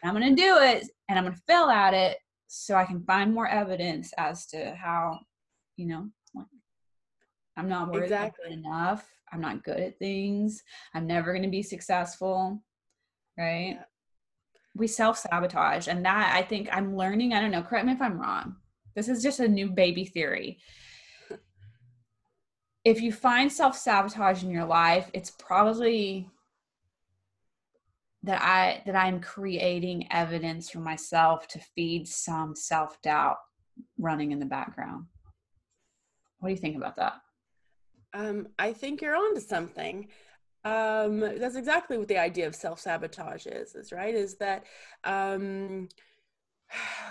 I'm 0.05 0.15
going 0.15 0.37
to 0.37 0.41
do 0.41 0.59
it 0.59 0.87
and 1.09 1.19
I'm 1.19 1.25
going 1.25 1.35
to 1.35 1.43
fail 1.49 1.65
at 1.71 1.95
it 1.95 2.19
so 2.47 2.75
I 2.75 2.85
can 2.85 3.03
find 3.03 3.35
more 3.35 3.49
evidence 3.49 4.13
as 4.17 4.47
to 4.49 4.75
how, 4.75 5.19
you 5.77 5.87
know, 5.87 6.09
like, 6.35 6.47
I'm 7.57 7.69
not 7.69 7.91
worthy 7.91 8.05
exactly. 8.05 8.53
enough. 8.53 9.09
I'm 9.33 9.41
not 9.41 9.65
good 9.65 9.81
at 9.81 9.99
things. 9.99 10.63
I'm 10.95 11.07
never 11.07 11.33
going 11.33 11.43
to 11.43 11.51
be 11.51 11.63
successful. 11.63 12.63
Right. 13.37 13.77
Yeah. 13.77 13.85
We 14.77 14.87
self 14.87 15.19
sabotage. 15.19 15.89
And 15.89 16.05
that 16.05 16.33
I 16.37 16.43
think 16.43 16.69
I'm 16.71 16.97
learning. 16.97 17.33
I 17.33 17.41
don't 17.41 17.51
know. 17.51 17.63
Correct 17.63 17.87
me 17.87 17.93
if 17.93 18.03
I'm 18.03 18.21
wrong. 18.21 18.57
This 18.95 19.09
is 19.09 19.23
just 19.23 19.41
a 19.41 19.49
new 19.49 19.71
baby 19.71 20.05
theory. 20.05 20.59
If 22.85 23.01
you 23.01 23.13
find 23.13 23.53
self 23.53 23.77
sabotage 23.77 24.43
in 24.43 24.51
your 24.51 24.65
life, 24.65 25.11
it's 25.13 25.31
probably 25.31 26.31
that 28.23 28.41
I 28.43 28.83
that 28.87 28.97
I'm 28.97 29.21
creating 29.21 30.09
evidence 30.11 30.71
for 30.71 30.81
myself 30.81 31.47
to 31.49 31.59
feed 31.59 32.09
some 32.09 32.55
self 32.55 33.01
doubt 33.03 33.37
running 33.99 34.33
in 34.33 34.39
the 34.39 34.47
background. 34.47 35.07
What 36.39 36.49
do 36.49 36.55
you 36.55 36.61
think 36.61 36.77
about 36.77 36.97
that? 36.97 37.15
Um, 38.15 38.49
I 38.59 38.73
think 38.73 39.03
you're 39.03 39.17
onto 39.17 39.41
something. 39.41 40.09
Um, 40.65 41.21
that's 41.21 41.57
exactly 41.57 41.99
what 41.99 42.09
the 42.09 42.19
idea 42.19 42.47
of 42.47 42.55
self 42.55 42.81
sabotage 42.81 43.47
is. 43.47 43.75
Is 43.75 43.93
right? 43.93 44.15
Is 44.15 44.37
that 44.37 44.65
um, 45.05 45.89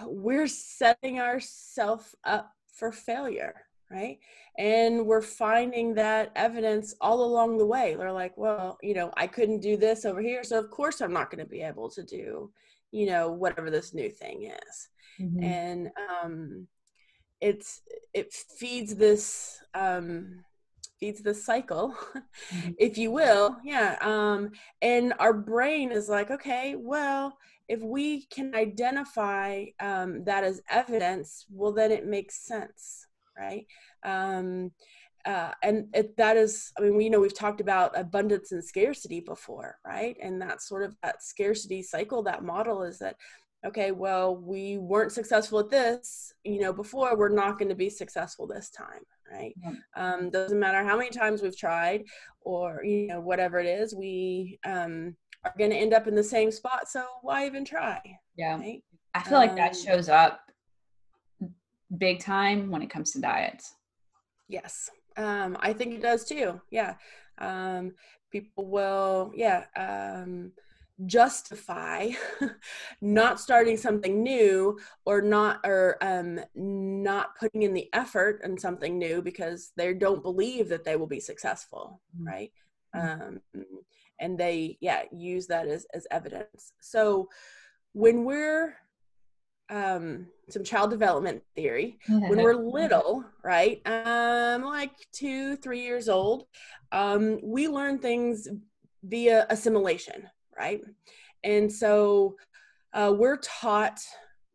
we're 0.06 0.48
setting 0.48 1.20
ourselves 1.20 2.16
up 2.24 2.52
for 2.74 2.92
failure 2.92 3.56
right 3.90 4.20
and 4.58 5.06
we're 5.06 5.22
finding 5.22 5.94
that 5.94 6.32
evidence 6.36 6.94
all 7.00 7.24
along 7.24 7.58
the 7.58 7.66
way 7.66 7.96
they're 7.96 8.12
like 8.12 8.38
well 8.38 8.78
you 8.82 8.94
know 8.94 9.12
i 9.16 9.26
couldn't 9.26 9.62
do 9.62 9.78
this 9.78 10.06
over 10.06 10.22
here 10.22 10.44
so 10.44 10.60
of 10.60 10.70
course 10.70 11.02
i'm 11.02 11.14
not 11.14 11.32
going 11.32 11.44
to 11.44 11.50
be 11.50 11.62
able 11.62 11.90
to 11.90 12.04
do 12.04 12.52
you 12.92 13.06
know 13.06 13.32
whatever 13.32 13.70
this 13.70 13.94
new 13.94 14.10
thing 14.10 14.44
is 14.44 14.90
mm-hmm. 15.20 15.44
and 15.44 15.90
um 16.22 16.68
it's 17.40 17.82
it 18.14 18.34
feeds 18.34 18.96
this 18.96 19.60
um 19.74 20.44
feeds 21.00 21.22
this 21.22 21.46
cycle 21.46 21.96
mm-hmm. 22.54 22.72
if 22.78 22.98
you 22.98 23.12
will 23.12 23.56
yeah 23.64 23.98
um 24.02 24.50
and 24.82 25.14
our 25.20 25.34
brain 25.34 25.92
is 25.92 26.10
like 26.10 26.32
okay 26.32 26.76
well 26.78 27.38
if 27.68 27.82
we 27.82 28.26
can 28.28 28.56
identify 28.56 29.66
um, 29.80 30.24
that 30.24 30.44
as 30.44 30.62
evidence 30.70 31.46
well 31.52 31.72
then 31.72 31.92
it 31.92 32.06
makes 32.06 32.46
sense 32.46 33.08
right? 33.38 33.66
Um, 34.04 34.72
uh, 35.26 35.52
and 35.62 35.88
it, 35.94 36.16
that 36.18 36.38
is, 36.38 36.72
I 36.78 36.82
mean, 36.82 36.96
we 36.96 37.06
you 37.06 37.10
know 37.10 37.20
we've 37.20 37.38
talked 37.38 37.60
about 37.60 37.98
abundance 38.00 38.52
and 38.52 38.64
scarcity 38.64 39.20
before, 39.20 39.76
right? 39.86 40.16
And 40.22 40.42
that 40.42 40.62
sort 40.62 40.84
of 40.84 40.96
that 41.04 41.22
scarcity 41.24 41.82
cycle. 41.82 42.24
That 42.24 42.44
model 42.44 42.84
is 42.84 43.00
that 43.00 43.18
okay, 43.66 43.92
well, 43.92 44.38
we 44.38 44.78
weren't 44.78 45.12
successful 45.12 45.60
at 45.60 45.70
this, 45.70 46.32
you 46.44 46.62
know, 46.62 46.72
before. 46.72 47.18
We're 47.18 47.28
not 47.30 47.58
going 47.58 47.70
to 47.70 47.76
be 47.76 47.90
successful 47.90 48.48
this 48.48 48.70
time, 48.70 49.02
right? 49.30 49.54
Yeah. 49.62 49.74
Um, 49.96 50.30
doesn't 50.30 50.60
matter 50.60 50.84
how 50.86 50.96
many 50.96 51.10
times 51.10 51.42
we've 51.42 51.58
tried, 51.58 52.06
or 52.42 52.82
you 52.86 53.08
know, 53.08 53.20
whatever 53.20 53.60
it 53.60 53.66
is, 53.66 53.94
we 53.94 54.60
um, 54.66 55.16
are 55.48 55.58
going 55.58 55.72
to 55.72 55.78
end 55.78 55.94
up 55.94 56.08
in 56.08 56.16
the 56.16 56.24
same 56.24 56.52
spot. 56.52 56.90
So 56.90 57.06
why 57.22 57.46
even 57.46 57.66
try? 57.66 58.02
Yeah, 58.38 58.58
right? 58.58 58.84
I 59.14 59.24
feel 59.24 59.38
like 59.38 59.56
that 59.56 59.76
um, 59.76 59.84
shows 59.84 60.10
up 60.10 60.42
big 61.98 62.20
time 62.20 62.70
when 62.70 62.82
it 62.82 62.90
comes 62.90 63.12
to 63.12 63.22
diets. 63.22 63.74
Yes, 64.48 64.90
um, 65.18 65.58
I 65.60 65.74
think 65.74 65.94
it 65.94 66.02
does 66.02 66.24
too. 66.26 66.62
Yeah, 66.70 66.96
um, 67.40 67.94
people 68.32 68.70
will, 68.70 69.32
yeah, 69.36 69.66
um, 69.76 70.52
justify 71.06 72.10
not 73.02 73.40
starting 73.40 73.78
something 73.78 74.24
new 74.24 74.80
or 75.06 75.22
not 75.22 75.60
or 75.64 75.98
um, 76.02 76.40
not 76.56 77.36
putting 77.40 77.64
in 77.64 77.74
the 77.74 77.88
effort 77.94 78.42
in 78.44 78.58
something 78.58 78.98
new 78.98 79.22
because 79.22 79.72
they 79.76 79.94
don't 79.94 80.24
believe 80.24 80.70
that 80.70 80.84
they 80.84 80.96
will 80.96 81.08
be 81.08 81.20
successful, 81.20 82.02
mm-hmm. 82.16 82.28
right? 82.28 82.52
Um, 82.94 83.42
and 84.20 84.38
they, 84.38 84.78
yeah, 84.82 85.04
use 85.12 85.48
that 85.48 85.68
as 85.68 85.86
as 85.94 86.08
evidence. 86.12 86.74
So 86.82 87.30
when 87.94 88.24
we're 88.26 88.76
um, 89.70 90.28
some 90.50 90.64
child 90.64 90.90
development 90.90 91.44
theory. 91.56 92.00
When 92.08 92.42
we're 92.42 92.56
little, 92.72 93.26
right, 93.44 93.82
um, 93.86 94.64
like 94.64 94.92
two, 95.12 95.58
three 95.58 95.82
years 95.82 96.10
old, 96.10 96.46
um, 96.92 97.40
we 97.44 97.68
learn 97.68 98.00
things 98.00 98.48
via 99.04 99.46
assimilation, 99.50 100.30
right? 100.58 100.82
And 101.44 101.72
so 101.72 102.36
uh, 102.94 103.14
we're 103.16 103.38
taught 103.38 104.00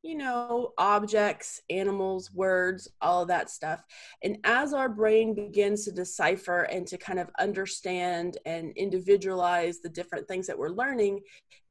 you 0.02 0.16
know, 0.16 0.72
objects, 0.78 1.60
animals, 1.70 2.32
words, 2.32 2.88
all 3.00 3.22
of 3.22 3.28
that 3.28 3.50
stuff. 3.50 3.84
And 4.24 4.38
as 4.44 4.74
our 4.74 4.88
brain 4.88 5.34
begins 5.34 5.84
to 5.84 5.92
decipher 5.92 6.62
and 6.62 6.86
to 6.88 6.98
kind 6.98 7.20
of 7.20 7.30
understand 7.38 8.38
and 8.44 8.72
individualize 8.76 9.80
the 9.80 9.88
different 9.88 10.26
things 10.26 10.46
that 10.48 10.58
we're 10.58 10.70
learning, 10.70 11.20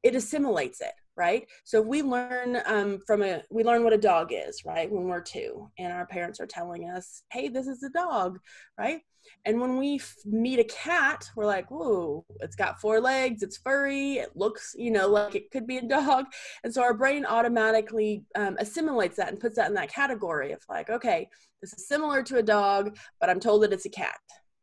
it 0.02 0.14
assimilates 0.14 0.80
it, 0.80 0.92
right? 1.16 1.46
So 1.64 1.80
if 1.80 1.86
we 1.86 2.02
learn 2.02 2.58
um, 2.66 2.98
from 3.06 3.22
a, 3.22 3.42
we 3.50 3.64
learn 3.64 3.84
what 3.84 3.92
a 3.92 3.98
dog 3.98 4.32
is, 4.32 4.64
right, 4.64 4.90
when 4.90 5.04
we're 5.04 5.20
two, 5.20 5.70
and 5.78 5.92
our 5.92 6.06
parents 6.06 6.40
are 6.40 6.46
telling 6.46 6.88
us, 6.90 7.22
hey, 7.30 7.48
this 7.48 7.66
is 7.66 7.82
a 7.82 7.90
dog, 7.90 8.38
right? 8.78 9.00
And 9.44 9.60
when 9.60 9.76
we 9.76 9.96
f- 9.96 10.16
meet 10.24 10.58
a 10.58 10.64
cat, 10.64 11.28
we're 11.36 11.46
like, 11.46 11.70
whoa, 11.70 12.24
it's 12.40 12.56
got 12.56 12.80
four 12.80 13.00
legs, 13.00 13.42
it's 13.42 13.58
furry, 13.58 14.14
it 14.14 14.30
looks, 14.34 14.74
you 14.76 14.90
know, 14.90 15.08
like 15.08 15.34
it 15.34 15.50
could 15.50 15.66
be 15.66 15.78
a 15.78 15.82
dog. 15.82 16.26
And 16.64 16.72
so 16.72 16.82
our 16.82 16.94
brain 16.94 17.24
automatically 17.24 18.24
um, 18.34 18.56
assimilates 18.58 19.16
that 19.16 19.28
and 19.28 19.40
puts 19.40 19.56
that 19.56 19.68
in 19.68 19.74
that 19.74 19.92
category 19.92 20.52
of 20.52 20.60
like, 20.68 20.90
okay, 20.90 21.28
this 21.60 21.72
is 21.72 21.86
similar 21.86 22.22
to 22.24 22.38
a 22.38 22.42
dog, 22.42 22.96
but 23.20 23.30
I'm 23.30 23.40
told 23.40 23.62
that 23.62 23.72
it's 23.72 23.86
a 23.86 23.90
cat, 23.90 24.18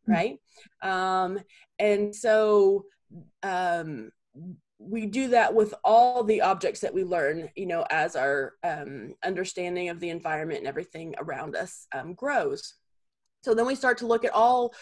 mm-hmm. 0.09 0.11
right? 0.11 0.37
Um, 0.81 1.39
and 1.77 2.13
so 2.13 2.85
um, 3.43 4.11
we 4.79 5.05
do 5.05 5.27
that 5.27 5.53
with 5.53 5.73
all 5.83 6.23
the 6.23 6.41
objects 6.41 6.79
that 6.79 6.93
we 6.93 7.03
learn, 7.03 7.49
you 7.55 7.65
know, 7.65 7.85
as 7.89 8.15
our 8.15 8.53
um, 8.63 9.13
understanding 9.23 9.89
of 9.89 9.99
the 9.99 10.09
environment 10.09 10.59
and 10.59 10.67
everything 10.67 11.13
around 11.19 11.55
us 11.55 11.85
um, 11.93 12.13
grows. 12.13 12.75
So 13.43 13.53
then 13.53 13.65
we 13.65 13.75
start 13.75 13.97
to 13.99 14.07
look 14.07 14.23
at 14.23 14.33
all 14.33 14.73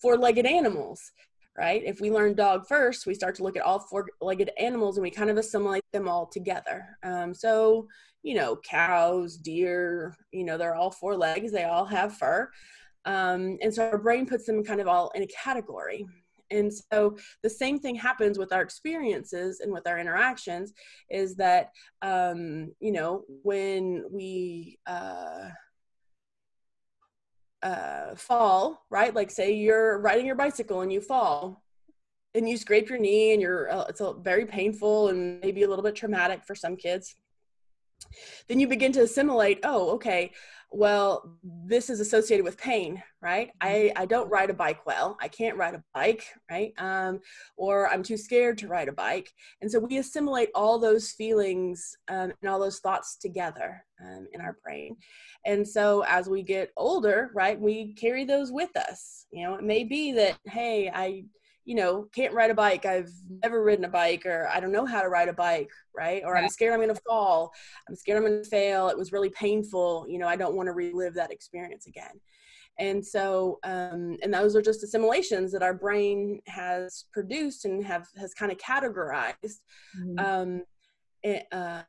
four 0.00 0.18
legged 0.18 0.44
animals, 0.44 1.10
right? 1.56 1.82
If 1.82 2.02
we 2.02 2.10
learn 2.10 2.34
dog 2.34 2.66
first, 2.68 3.06
we 3.06 3.14
start 3.14 3.34
to 3.36 3.42
look 3.42 3.56
at 3.56 3.64
all 3.64 3.78
four 3.78 4.06
legged 4.20 4.50
animals 4.58 4.98
and 4.98 5.02
we 5.02 5.10
kind 5.10 5.30
of 5.30 5.38
assimilate 5.38 5.84
them 5.90 6.06
all 6.06 6.26
together. 6.26 6.84
Um, 7.02 7.32
so, 7.32 7.88
you 8.22 8.34
know, 8.34 8.56
cows, 8.56 9.38
deer, 9.38 10.14
you 10.32 10.44
know, 10.44 10.58
they're 10.58 10.74
all 10.74 10.90
four 10.90 11.16
legs, 11.16 11.50
they 11.50 11.64
all 11.64 11.86
have 11.86 12.16
fur. 12.16 12.50
Um, 13.06 13.56
and 13.62 13.72
so 13.72 13.88
our 13.88 13.98
brain 13.98 14.26
puts 14.26 14.44
them 14.44 14.64
kind 14.64 14.80
of 14.80 14.88
all 14.88 15.10
in 15.14 15.22
a 15.22 15.28
category. 15.28 16.04
And 16.50 16.72
so 16.72 17.16
the 17.42 17.50
same 17.50 17.78
thing 17.78 17.94
happens 17.94 18.38
with 18.38 18.52
our 18.52 18.62
experiences 18.62 19.60
and 19.60 19.72
with 19.72 19.86
our 19.86 19.98
interactions 19.98 20.72
is 21.10 21.36
that, 21.36 21.70
um, 22.02 22.72
you 22.80 22.92
know, 22.92 23.24
when 23.42 24.04
we, 24.10 24.78
uh, 24.86 25.48
uh, 27.62 28.14
fall, 28.14 28.84
right? 28.90 29.14
Like 29.14 29.30
say 29.30 29.52
you're 29.52 29.98
riding 29.98 30.26
your 30.26 30.36
bicycle 30.36 30.82
and 30.82 30.92
you 30.92 31.00
fall 31.00 31.62
and 32.34 32.48
you 32.48 32.56
scrape 32.56 32.88
your 32.88 32.98
knee 32.98 33.32
and 33.32 33.42
you're, 33.42 33.70
uh, 33.70 33.86
it's 33.88 34.00
a, 34.00 34.12
very 34.14 34.46
painful 34.46 35.08
and 35.08 35.40
maybe 35.40 35.62
a 35.62 35.68
little 35.68 35.82
bit 35.82 35.96
traumatic 35.96 36.44
for 36.44 36.54
some 36.54 36.76
kids. 36.76 37.16
Then 38.48 38.60
you 38.60 38.68
begin 38.68 38.92
to 38.92 39.02
assimilate, 39.02 39.60
oh, 39.64 39.90
okay, 39.92 40.32
well, 40.70 41.36
this 41.42 41.88
is 41.88 42.00
associated 42.00 42.44
with 42.44 42.58
pain, 42.58 43.02
right? 43.22 43.50
I, 43.60 43.92
I 43.96 44.06
don't 44.06 44.30
ride 44.30 44.50
a 44.50 44.54
bike 44.54 44.84
well. 44.84 45.16
I 45.20 45.28
can't 45.28 45.56
ride 45.56 45.74
a 45.74 45.82
bike, 45.94 46.24
right? 46.50 46.72
Um, 46.78 47.20
or 47.56 47.88
I'm 47.88 48.02
too 48.02 48.16
scared 48.16 48.58
to 48.58 48.68
ride 48.68 48.88
a 48.88 48.92
bike. 48.92 49.30
And 49.62 49.70
so 49.70 49.78
we 49.78 49.98
assimilate 49.98 50.50
all 50.54 50.78
those 50.78 51.12
feelings 51.12 51.96
um, 52.08 52.32
and 52.42 52.50
all 52.50 52.58
those 52.58 52.80
thoughts 52.80 53.16
together 53.16 53.84
um, 54.04 54.26
in 54.32 54.40
our 54.40 54.58
brain. 54.62 54.96
And 55.44 55.66
so 55.66 56.04
as 56.08 56.28
we 56.28 56.42
get 56.42 56.72
older, 56.76 57.30
right, 57.34 57.58
we 57.58 57.94
carry 57.94 58.24
those 58.24 58.52
with 58.52 58.76
us. 58.76 59.26
You 59.30 59.44
know, 59.44 59.54
it 59.54 59.64
may 59.64 59.84
be 59.84 60.12
that, 60.12 60.36
hey, 60.44 60.90
I, 60.92 61.24
you 61.66 61.74
know, 61.74 62.06
can't 62.14 62.32
ride 62.32 62.52
a 62.52 62.54
bike. 62.54 62.86
I've 62.86 63.10
never 63.42 63.62
ridden 63.62 63.84
a 63.84 63.88
bike, 63.88 64.24
or 64.24 64.48
I 64.48 64.60
don't 64.60 64.72
know 64.72 64.86
how 64.86 65.02
to 65.02 65.08
ride 65.08 65.28
a 65.28 65.32
bike, 65.34 65.70
right? 65.94 66.22
Or 66.24 66.36
I'm 66.36 66.48
scared 66.48 66.72
I'm 66.72 66.80
going 66.80 66.94
to 66.94 67.02
fall. 67.06 67.52
I'm 67.88 67.96
scared 67.96 68.18
I'm 68.18 68.24
going 68.26 68.42
to 68.42 68.48
fail. 68.48 68.88
It 68.88 68.96
was 68.96 69.12
really 69.12 69.30
painful. 69.30 70.06
You 70.08 70.18
know, 70.18 70.28
I 70.28 70.36
don't 70.36 70.54
want 70.54 70.68
to 70.68 70.72
relive 70.72 71.14
that 71.14 71.32
experience 71.32 71.88
again. 71.88 72.20
and 72.78 73.04
so 73.04 73.58
um, 73.64 74.16
and 74.22 74.32
those 74.32 74.54
are 74.54 74.62
just 74.62 74.84
assimilations 74.84 75.52
that 75.52 75.62
our 75.62 75.74
brain 75.74 76.40
has 76.46 77.06
produced 77.12 77.64
and 77.64 77.84
have 77.84 78.06
has 78.16 78.32
kind 78.34 78.52
of 78.52 78.58
categorized 78.58 79.60
mm-hmm. 79.98 80.18
um, 80.18 80.62
it, 81.22 81.46
uh, 81.52 81.82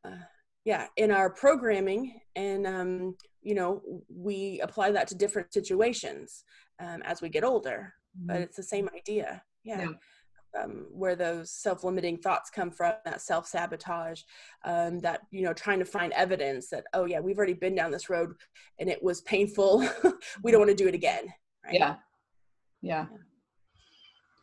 yeah 0.66 0.88
in 0.98 1.12
our 1.12 1.30
programming 1.30 2.20
and 2.36 2.66
um, 2.66 3.16
you 3.44 3.54
know 3.54 3.82
we 4.10 4.60
apply 4.62 4.92
that 4.92 5.08
to 5.08 5.16
different 5.16 5.54
situations 5.54 6.44
um, 6.80 7.02
as 7.04 7.22
we 7.22 7.30
get 7.30 7.44
older 7.44 7.94
mm-hmm. 8.18 8.28
but 8.28 8.42
it's 8.42 8.56
the 8.56 8.64
same 8.64 8.90
idea 8.96 9.42
yeah. 9.68 9.82
yeah. 9.82 9.92
Um, 10.58 10.88
where 10.92 11.16
those 11.16 11.52
self-limiting 11.52 12.18
thoughts 12.18 12.50
come 12.50 12.72
from 12.72 12.94
that 13.06 13.22
self-sabotage 13.22 14.22
um, 14.64 15.00
that 15.02 15.22
you 15.30 15.44
know 15.44 15.54
trying 15.54 15.78
to 15.80 15.86
find 15.86 16.14
evidence 16.14 16.70
that 16.70 16.86
oh 16.94 17.06
yeah 17.06 17.20
we've 17.20 17.38
already 17.38 17.54
been 17.54 17.76
down 17.76 17.92
this 17.92 18.10
road 18.10 18.34
and 18.80 18.90
it 18.90 19.04
was 19.04 19.22
painful. 19.22 19.88
We 20.44 20.52
don't 20.52 20.62
want 20.62 20.72
to 20.72 20.84
do 20.84 20.88
it 20.88 20.96
again 20.96 21.26
right? 21.66 21.74
yeah. 21.74 21.96
yeah. 22.82 23.06
Yeah. 23.12 23.18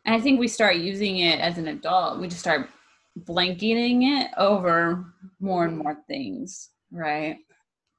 And 0.05 0.15
i 0.15 0.19
think 0.21 0.39
we 0.39 0.47
start 0.47 0.75
using 0.75 1.17
it 1.19 1.39
as 1.39 1.57
an 1.57 1.67
adult. 1.67 2.19
We 2.19 2.27
just 2.27 2.39
start 2.39 2.69
blanketing 3.17 4.03
it 4.03 4.29
over 4.37 5.05
more 5.39 5.65
and 5.65 5.77
more 5.77 5.97
things 6.07 6.69
right? 6.91 7.37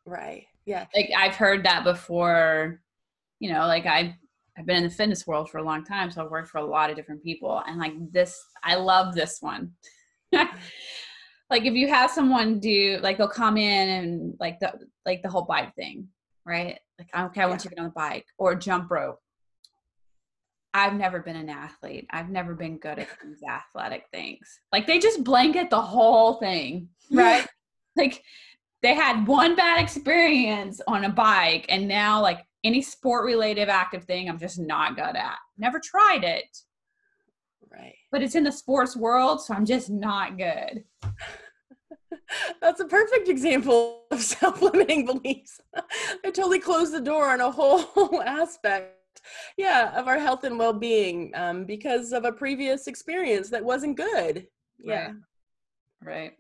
Right. 0.06 0.44
Yeah. 0.64 0.86
Like 0.94 1.10
i've 1.18 1.34
heard 1.34 1.64
that 1.64 1.84
before 1.84 2.80
you 3.40 3.52
know 3.52 3.66
like 3.66 3.84
i 3.86 4.16
I've 4.58 4.66
been 4.66 4.76
in 4.76 4.84
the 4.84 4.90
fitness 4.90 5.26
world 5.26 5.50
for 5.50 5.58
a 5.58 5.62
long 5.62 5.84
time, 5.84 6.10
so 6.10 6.24
I've 6.24 6.30
worked 6.30 6.48
for 6.48 6.58
a 6.58 6.64
lot 6.64 6.90
of 6.90 6.96
different 6.96 7.22
people. 7.22 7.62
And 7.66 7.78
like 7.78 7.92
this, 8.12 8.42
I 8.64 8.76
love 8.76 9.14
this 9.14 9.38
one. 9.40 9.72
like 10.32 11.64
if 11.64 11.74
you 11.74 11.88
have 11.88 12.10
someone 12.10 12.58
do 12.58 12.98
like 13.02 13.18
they'll 13.18 13.28
come 13.28 13.56
in 13.56 13.88
and 13.88 14.34
like 14.40 14.58
the 14.60 14.72
like 15.04 15.22
the 15.22 15.28
whole 15.28 15.44
bike 15.44 15.74
thing, 15.74 16.08
right? 16.44 16.78
Like 16.98 17.28
okay, 17.30 17.42
I 17.42 17.46
want 17.46 17.64
you 17.64 17.70
to 17.70 17.76
get 17.76 17.80
on 17.80 17.88
the 17.88 17.94
bike 17.94 18.26
or 18.38 18.54
jump 18.54 18.90
rope. 18.90 19.18
I've 20.72 20.94
never 20.94 21.20
been 21.20 21.36
an 21.36 21.48
athlete. 21.48 22.06
I've 22.10 22.28
never 22.28 22.54
been 22.54 22.76
good 22.78 22.98
at 22.98 23.08
these 23.24 23.42
athletic 23.48 24.04
things. 24.12 24.60
Like 24.72 24.86
they 24.86 24.98
just 24.98 25.24
blanket 25.24 25.70
the 25.70 25.80
whole 25.80 26.34
thing, 26.34 26.88
right? 27.10 27.46
like 27.96 28.22
they 28.82 28.94
had 28.94 29.26
one 29.26 29.56
bad 29.56 29.82
experience 29.82 30.80
on 30.86 31.04
a 31.04 31.08
bike 31.08 31.66
and 31.68 31.88
now 31.88 32.20
like 32.20 32.45
any 32.64 32.82
sport 32.82 33.24
related 33.24 33.68
active 33.68 34.04
thing 34.04 34.28
i'm 34.28 34.38
just 34.38 34.58
not 34.58 34.96
good 34.96 35.16
at. 35.16 35.36
Never 35.58 35.80
tried 35.80 36.24
it. 36.24 36.58
Right. 37.70 37.94
But 38.10 38.22
it's 38.22 38.34
in 38.34 38.44
the 38.44 38.52
sports 38.52 38.96
world 38.96 39.40
so 39.42 39.54
i'm 39.54 39.66
just 39.66 39.90
not 39.90 40.38
good. 40.38 40.84
That's 42.60 42.80
a 42.80 42.86
perfect 42.86 43.28
example 43.28 44.02
of 44.10 44.20
self-limiting 44.20 45.06
beliefs. 45.06 45.60
I 46.24 46.30
totally 46.30 46.58
closed 46.58 46.92
the 46.92 47.00
door 47.00 47.30
on 47.30 47.40
a 47.40 47.50
whole 47.50 48.22
aspect 48.26 48.92
yeah 49.56 49.98
of 49.98 50.06
our 50.06 50.18
health 50.18 50.44
and 50.44 50.58
well-being 50.58 51.32
um, 51.34 51.64
because 51.64 52.12
of 52.12 52.24
a 52.24 52.32
previous 52.32 52.86
experience 52.86 53.48
that 53.50 53.64
wasn't 53.64 53.96
good. 53.96 54.46
Yeah. 54.78 55.12
Right, 56.02 56.14
right 56.14 56.32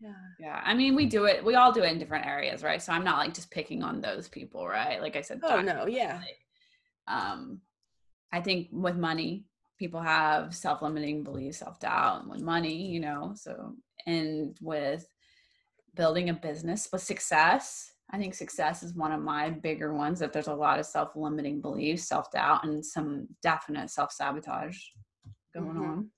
yeah. 0.00 0.12
Yeah 0.38 0.60
i 0.64 0.74
mean 0.74 0.94
we 0.94 1.06
do 1.06 1.24
it 1.24 1.44
we 1.44 1.54
all 1.54 1.72
do 1.72 1.82
it 1.82 1.92
in 1.92 1.98
different 1.98 2.26
areas 2.26 2.62
right? 2.62 2.82
So 2.82 2.92
i'm 2.92 3.04
not 3.04 3.18
like 3.18 3.34
just 3.34 3.50
picking 3.50 3.82
on 3.82 4.00
those 4.00 4.28
people 4.28 4.66
right? 4.66 5.00
Like 5.00 5.16
i 5.16 5.20
said 5.20 5.40
oh 5.42 5.60
no 5.60 5.86
yeah. 5.86 6.20
um 7.06 7.60
i 8.32 8.40
think 8.40 8.68
with 8.72 8.96
money 8.96 9.44
people 9.78 10.00
have 10.00 10.54
self-limiting 10.54 11.22
beliefs 11.22 11.58
self-doubt 11.58 12.28
with 12.28 12.40
money 12.40 12.86
you 12.86 13.00
know? 13.00 13.32
So 13.34 13.74
and 14.06 14.56
with 14.60 15.06
building 15.94 16.30
a 16.30 16.34
business 16.34 16.88
but 16.90 17.00
success 17.00 17.92
i 18.10 18.18
think 18.18 18.34
success 18.34 18.82
is 18.82 18.94
one 18.94 19.12
of 19.12 19.20
my 19.20 19.50
bigger 19.50 19.92
ones 19.92 20.20
that 20.20 20.32
there's 20.32 20.46
a 20.46 20.54
lot 20.54 20.78
of 20.78 20.86
self-limiting 20.86 21.60
beliefs 21.60 22.04
self-doubt 22.04 22.64
and 22.64 22.84
some 22.84 23.26
definite 23.42 23.90
self-sabotage 23.90 24.78
going 25.54 25.70
mm-hmm. 25.70 25.82
on 25.82 26.10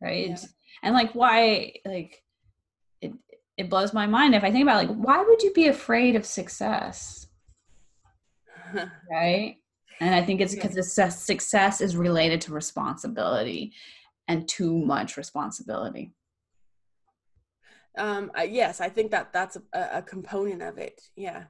right? 0.00 0.28
Yeah. 0.28 0.36
and 0.82 0.94
like 0.94 1.12
why 1.14 1.72
like 1.84 2.22
it 3.58 3.68
blows 3.68 3.92
my 3.92 4.06
mind 4.06 4.34
if 4.34 4.44
I 4.44 4.52
think 4.52 4.62
about 4.62 4.86
like 4.86 4.96
why 4.96 5.22
would 5.22 5.42
you 5.42 5.52
be 5.52 5.66
afraid 5.66 6.16
of 6.16 6.24
success? 6.24 7.26
right? 9.10 9.56
And 10.00 10.14
I 10.14 10.22
think 10.22 10.40
it's 10.40 10.54
because 10.54 10.76
yeah. 10.96 11.08
success 11.08 11.80
is 11.80 11.96
related 11.96 12.40
to 12.42 12.52
responsibility 12.52 13.72
and 14.28 14.48
too 14.48 14.78
much 14.78 15.16
responsibility. 15.16 16.12
Um, 17.96 18.30
uh, 18.38 18.42
yes, 18.42 18.80
I 18.80 18.88
think 18.88 19.10
that 19.10 19.32
that's 19.32 19.56
a, 19.72 19.88
a 19.94 20.02
component 20.02 20.62
of 20.62 20.78
it. 20.78 21.00
Yeah. 21.16 21.44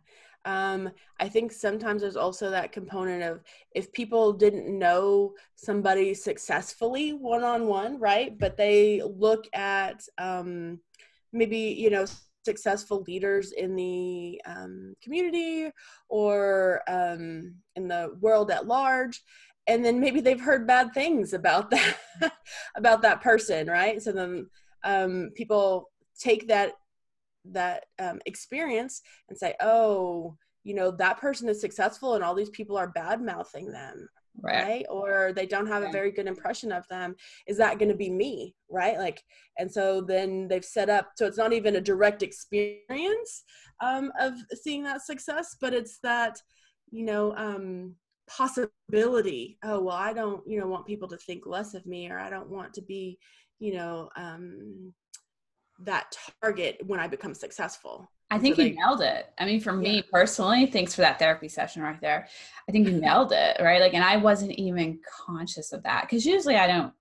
Um, 0.47 0.91
I 1.21 1.29
think 1.29 1.53
sometimes 1.53 2.01
there's 2.01 2.17
also 2.17 2.49
that 2.49 2.73
component 2.73 3.23
of 3.23 3.43
if 3.75 3.93
people 3.93 4.33
didn't 4.33 4.79
know 4.79 5.35
somebody 5.57 6.15
successfully 6.15 7.13
one 7.13 7.45
on 7.45 7.67
one, 7.67 7.99
right? 7.99 8.39
But 8.39 8.57
they 8.57 9.03
look 9.05 9.47
at 9.53 10.03
um, 10.17 10.81
maybe 11.33 11.59
you 11.59 11.91
know 11.91 12.07
successful 12.45 13.05
leaders 13.07 13.53
in 13.53 13.77
the 13.77 14.41
um, 14.47 14.95
community 15.03 15.71
or 16.09 16.83
um, 16.89 17.55
in 17.77 17.89
the 17.89 18.17
world 18.21 18.51
at 18.51 18.67
large. 18.67 19.21
And 19.67 19.85
then 19.85 20.01
maybe 20.01 20.21
they've 20.21 20.41
heard 20.41 20.67
bad 20.67 20.95
things 20.95 21.35
about 21.35 21.71
that 21.71 21.97
about 22.75 23.03
that 23.03 23.21
person 23.21 23.67
right? 23.67 24.01
So 24.01 24.13
then 24.13 24.49
um, 24.85 25.31
people 25.35 25.91
take 26.19 26.49
that 26.49 26.73
that 27.45 27.85
um, 27.99 28.21
experience 28.27 29.03
and 29.29 29.39
say 29.39 29.55
oh 29.61 30.37
you 30.65 30.75
know 30.75 30.91
that 30.91 31.19
person 31.19 31.49
is 31.49 31.61
successful 31.61 32.15
and 32.15 32.25
all 32.25 32.35
these 32.35 32.51
people 32.51 32.77
are 32.77 32.89
bad 32.89 33.23
mouthing 33.23 33.71
them 33.71 34.09
right. 34.43 34.65
right. 34.65 34.87
or 34.91 35.33
they 35.35 35.47
don't 35.47 35.67
have 35.67 35.83
a 35.83 35.91
very 35.91 36.11
good 36.11 36.27
impression 36.27 36.73
of 36.73 36.87
them 36.89 37.15
is 37.47 37.57
that 37.57 37.79
going 37.79 37.89
to 37.89 37.95
be 37.95 38.11
me 38.11 38.55
right 38.71 38.99
like 38.99 39.23
and 39.59 39.71
so 39.71 40.01
then 40.01 40.49
they've 40.49 40.65
set 40.65 40.89
up 40.89 41.11
so 41.17 41.27
it's 41.27 41.39
not 41.39 41.53
even 41.53 41.77
a 41.77 41.81
direct 41.81 42.23
experience 42.23 43.45
um, 43.81 44.11
of 44.19 44.35
seeing 44.55 44.83
that 44.83 45.03
success 45.03 45.57
but 45.61 45.75
it's 45.75 45.99
that 46.03 46.39
you 46.91 47.05
know 47.05 47.35
um, 47.37 47.95
possibility 48.29 49.59
oh 49.65 49.81
well 49.81 49.97
i 49.97 50.13
don't 50.13 50.43
you 50.47 50.61
know 50.61 50.67
want 50.67 50.87
people 50.87 51.09
to 51.09 51.17
think 51.17 51.47
less 51.47 51.75
of 51.75 51.87
me 51.87 52.11
or 52.11 52.19
i 52.19 52.31
don't 52.31 52.51
want 52.51 52.73
to 52.75 52.83
be 52.83 53.19
you 53.59 53.75
know 53.75 54.09
um, 54.17 54.93
that 55.81 56.17
target 56.43 56.79
when 56.87 57.01
i 57.01 57.07
become 57.07 57.35
successful 57.35 58.11
I 58.31 58.39
think 58.39 58.57
so 58.57 58.63
you 58.63 58.75
nailed 58.75 59.01
it. 59.01 59.27
I 59.39 59.47
mean, 59.47 59.61
for 59.61 59.73
yeah. 59.73 59.93
me 59.93 60.03
personally, 60.03 60.67
thanks 60.67 60.95
for 60.95 61.01
that 61.01 61.19
therapy 61.19 61.49
session 61.49 61.83
right 61.83 62.01
there. 62.01 62.29
I 62.69 62.73
think 62.73 62.87
you 62.87 62.95
nailed 63.01 63.33
it, 63.33 63.57
right? 63.61 63.81
Like, 63.81 63.95
and 63.95 64.05
I 64.05 64.19
wasn't 64.19 64.53
even 64.53 65.01
conscious 65.27 65.73
of 65.73 65.83
that 65.85 66.03
because 66.03 66.27
usually 66.27 66.57
I 66.57 66.67
don't 66.67 66.93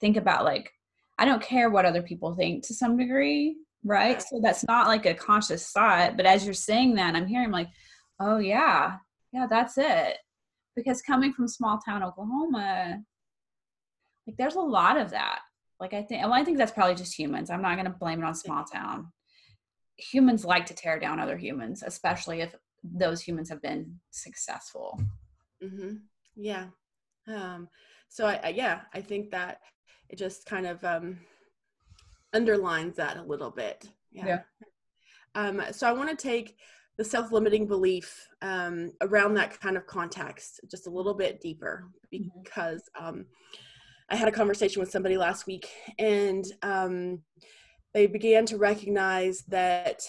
think 0.00 0.16
about 0.16 0.44
like, 0.44 0.72
I 1.18 1.24
don't 1.24 1.42
care 1.42 1.70
what 1.70 1.86
other 1.86 2.02
people 2.02 2.34
think 2.34 2.66
to 2.66 2.74
some 2.74 2.98
degree, 2.98 3.56
right? 3.84 4.20
So 4.20 4.40
that's 4.42 4.66
not 4.66 4.86
like 4.86 5.06
a 5.06 5.14
conscious 5.14 5.70
thought. 5.70 6.16
But 6.16 6.26
as 6.26 6.44
you're 6.44 6.52
saying 6.54 6.96
that, 6.96 7.16
I'm 7.16 7.26
hearing 7.26 7.50
like, 7.50 7.68
oh, 8.20 8.36
yeah, 8.36 8.96
yeah, 9.32 9.46
that's 9.48 9.78
it. 9.78 10.18
Because 10.74 11.00
coming 11.00 11.32
from 11.32 11.48
small 11.48 11.78
town 11.78 12.02
Oklahoma, 12.02 13.02
like, 14.26 14.36
there's 14.36 14.56
a 14.56 14.60
lot 14.60 14.98
of 14.98 15.10
that. 15.12 15.38
Like, 15.80 15.94
I 15.94 16.02
think, 16.02 16.22
well, 16.22 16.34
I 16.34 16.44
think 16.44 16.58
that's 16.58 16.72
probably 16.72 16.96
just 16.96 17.18
humans. 17.18 17.48
I'm 17.48 17.62
not 17.62 17.76
going 17.76 17.90
to 17.90 17.98
blame 17.98 18.22
it 18.22 18.26
on 18.26 18.34
small 18.34 18.64
town 18.64 19.10
humans 19.96 20.44
like 20.44 20.66
to 20.66 20.74
tear 20.74 20.98
down 20.98 21.20
other 21.20 21.36
humans, 21.36 21.82
especially 21.84 22.40
if 22.40 22.54
those 22.82 23.20
humans 23.20 23.48
have 23.48 23.62
been 23.62 23.98
successful. 24.10 25.00
Mm-hmm. 25.62 25.96
Yeah. 26.36 26.66
Um, 27.28 27.68
so 28.08 28.26
I, 28.26 28.40
I, 28.44 28.48
yeah, 28.50 28.82
I 28.94 29.00
think 29.00 29.30
that 29.30 29.60
it 30.08 30.16
just 30.16 30.46
kind 30.46 30.66
of 30.66 30.82
um, 30.84 31.18
underlines 32.32 32.96
that 32.96 33.16
a 33.16 33.22
little 33.22 33.50
bit. 33.50 33.88
Yeah. 34.12 34.26
yeah. 34.26 34.40
Um, 35.34 35.62
so 35.72 35.88
I 35.88 35.92
want 35.92 36.10
to 36.10 36.16
take 36.16 36.56
the 36.96 37.04
self-limiting 37.04 37.66
belief 37.66 38.26
um, 38.40 38.92
around 39.02 39.34
that 39.34 39.60
kind 39.60 39.76
of 39.76 39.86
context 39.86 40.60
just 40.70 40.86
a 40.86 40.90
little 40.90 41.14
bit 41.14 41.40
deeper 41.40 41.90
mm-hmm. 42.14 42.28
because 42.42 42.82
um, 42.98 43.26
I 44.08 44.16
had 44.16 44.28
a 44.28 44.32
conversation 44.32 44.80
with 44.80 44.90
somebody 44.90 45.16
last 45.16 45.46
week 45.46 45.68
and 45.98 46.44
um, 46.62 47.22
they 47.96 48.06
began 48.06 48.44
to 48.44 48.58
recognize 48.58 49.40
that 49.48 50.02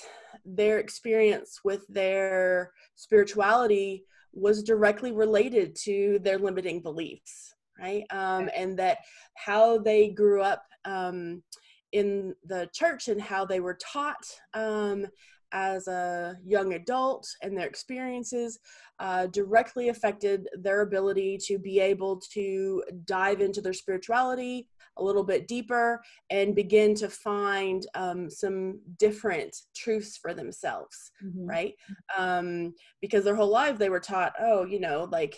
their 0.44 0.80
experience 0.80 1.62
with 1.64 1.88
their 1.88 2.74
spirituality 2.96 4.04
was 4.34 4.62
directly 4.62 5.14
related 5.14 5.74
to 5.74 6.20
their 6.22 6.38
limiting 6.38 6.82
beliefs 6.82 7.54
right? 7.80 8.04
Um, 8.10 8.50
and 8.56 8.78
that 8.80 9.00
how 9.36 9.78
they 9.78 10.10
grew 10.10 10.42
up 10.42 10.64
um, 10.86 11.44
in 11.92 12.36
the 12.46 12.70
church 12.74 13.08
and 13.08 13.22
how 13.22 13.46
they 13.46 13.60
were 13.60 13.78
taught 13.82 14.26
um, 14.54 15.08
as 15.52 15.88
a 15.88 16.36
young 16.46 16.74
adult 16.74 17.28
and 17.42 17.58
their 17.58 17.68
experiences 17.68 18.60
uh, 19.00 19.28
directly 19.28 19.90
affected 19.90 20.48
their 20.60 20.82
ability 20.82 21.38
to 21.38 21.58
be 21.58 21.80
able 21.80 22.18
to 22.34 22.84
dive 23.06 23.42
into 23.42 23.62
their 23.62 23.74
spirituality 23.74 24.68
a 24.98 25.04
little 25.04 25.24
bit 25.24 25.48
deeper 25.48 26.02
and 26.30 26.56
begin 26.56 26.96
to 26.96 27.10
find 27.10 27.86
um, 27.94 28.30
some 28.30 28.80
different 28.98 29.56
truths 29.76 30.18
for 30.18 30.34
themselves, 30.34 31.12
mm-hmm. 31.24 31.46
right? 31.46 31.74
Um, 32.18 32.74
because 33.02 33.24
their 33.24 33.36
whole 33.36 33.52
life 33.52 33.78
they 33.78 33.90
were 33.90 34.00
taught, 34.00 34.34
oh, 34.40 34.66
you 34.66 34.80
know, 34.80 35.08
like 35.12 35.38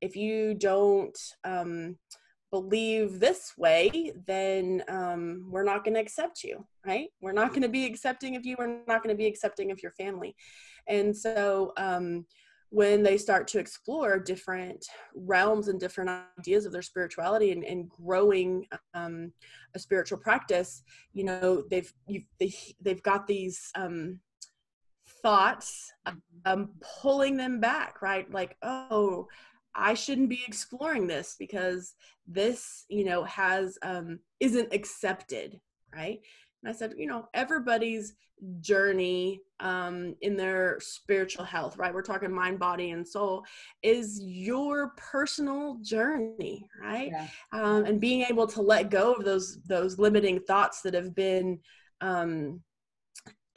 if 0.00 0.16
you 0.16 0.54
don't 0.54 1.18
um, 1.44 1.96
believe 2.50 3.20
this 3.20 3.52
way, 3.56 4.12
then 4.26 4.82
um, 4.88 5.46
we're 5.50 5.64
not 5.64 5.84
going 5.84 5.94
to 5.94 6.00
accept 6.00 6.42
you, 6.42 6.66
right? 6.84 7.08
We're 7.20 7.32
not 7.32 7.50
going 7.50 7.62
to 7.62 7.68
be 7.68 7.86
accepting 7.86 8.36
of 8.36 8.44
you. 8.44 8.56
We're 8.58 8.82
not 8.86 9.02
going 9.02 9.14
to 9.14 9.18
be 9.18 9.26
accepting 9.26 9.70
of 9.70 9.82
your 9.82 9.92
family. 9.92 10.34
And 10.88 11.16
so 11.16 11.72
um, 11.76 12.26
when 12.70 13.02
they 13.02 13.18
start 13.18 13.48
to 13.48 13.58
explore 13.58 14.18
different 14.18 14.86
realms 15.14 15.68
and 15.68 15.78
different 15.78 16.10
ideas 16.38 16.66
of 16.66 16.72
their 16.72 16.82
spirituality 16.82 17.52
and, 17.52 17.64
and 17.64 17.88
growing 17.88 18.66
um, 18.94 19.32
a 19.74 19.78
spiritual 19.78 20.18
practice, 20.18 20.82
you 21.12 21.24
know, 21.24 21.64
they've 21.70 21.92
they, 22.38 22.54
they've 22.80 23.02
got 23.02 23.26
these 23.26 23.70
um, 23.74 24.20
thoughts 25.22 25.92
um, 26.46 26.70
pulling 27.00 27.36
them 27.36 27.60
back, 27.60 28.02
right? 28.02 28.30
Like, 28.32 28.56
oh, 28.62 29.26
I 29.74 29.94
shouldn't 29.94 30.28
be 30.28 30.42
exploring 30.46 31.06
this 31.06 31.36
because 31.38 31.94
this, 32.26 32.84
you 32.88 33.04
know, 33.04 33.24
has 33.24 33.78
um 33.82 34.20
isn't 34.40 34.72
accepted, 34.72 35.60
right? 35.94 36.20
And 36.62 36.70
I 36.70 36.76
said, 36.76 36.94
you 36.96 37.06
know, 37.06 37.28
everybody's 37.34 38.14
journey 38.60 39.42
um 39.60 40.14
in 40.22 40.36
their 40.36 40.78
spiritual 40.80 41.44
health, 41.44 41.76
right? 41.76 41.92
We're 41.92 42.02
talking 42.02 42.32
mind, 42.32 42.58
body, 42.58 42.90
and 42.90 43.06
soul, 43.06 43.44
is 43.82 44.20
your 44.22 44.92
personal 44.96 45.78
journey, 45.82 46.66
right? 46.80 47.10
Yeah. 47.12 47.26
Um, 47.52 47.84
and 47.84 48.00
being 48.00 48.22
able 48.22 48.46
to 48.48 48.62
let 48.62 48.90
go 48.90 49.12
of 49.12 49.24
those 49.24 49.60
those 49.66 49.98
limiting 49.98 50.40
thoughts 50.40 50.80
that 50.82 50.94
have 50.94 51.14
been 51.14 51.58
um 52.00 52.62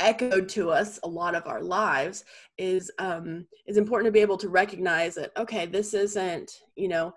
echoed 0.08 0.50
to 0.50 0.70
us 0.70 1.00
a 1.04 1.08
lot 1.08 1.36
of 1.36 1.48
our 1.48 1.62
lives 1.62 2.24
is 2.58 2.92
um 3.00 3.46
is 3.68 3.78
important 3.78 4.08
to 4.08 4.12
be 4.12 4.20
able 4.20 4.38
to 4.38 4.50
recognize 4.50 5.16
that 5.16 5.32
okay 5.38 5.66
this 5.66 5.94
isn't 5.94 6.52
you 6.76 6.88
know 6.88 7.14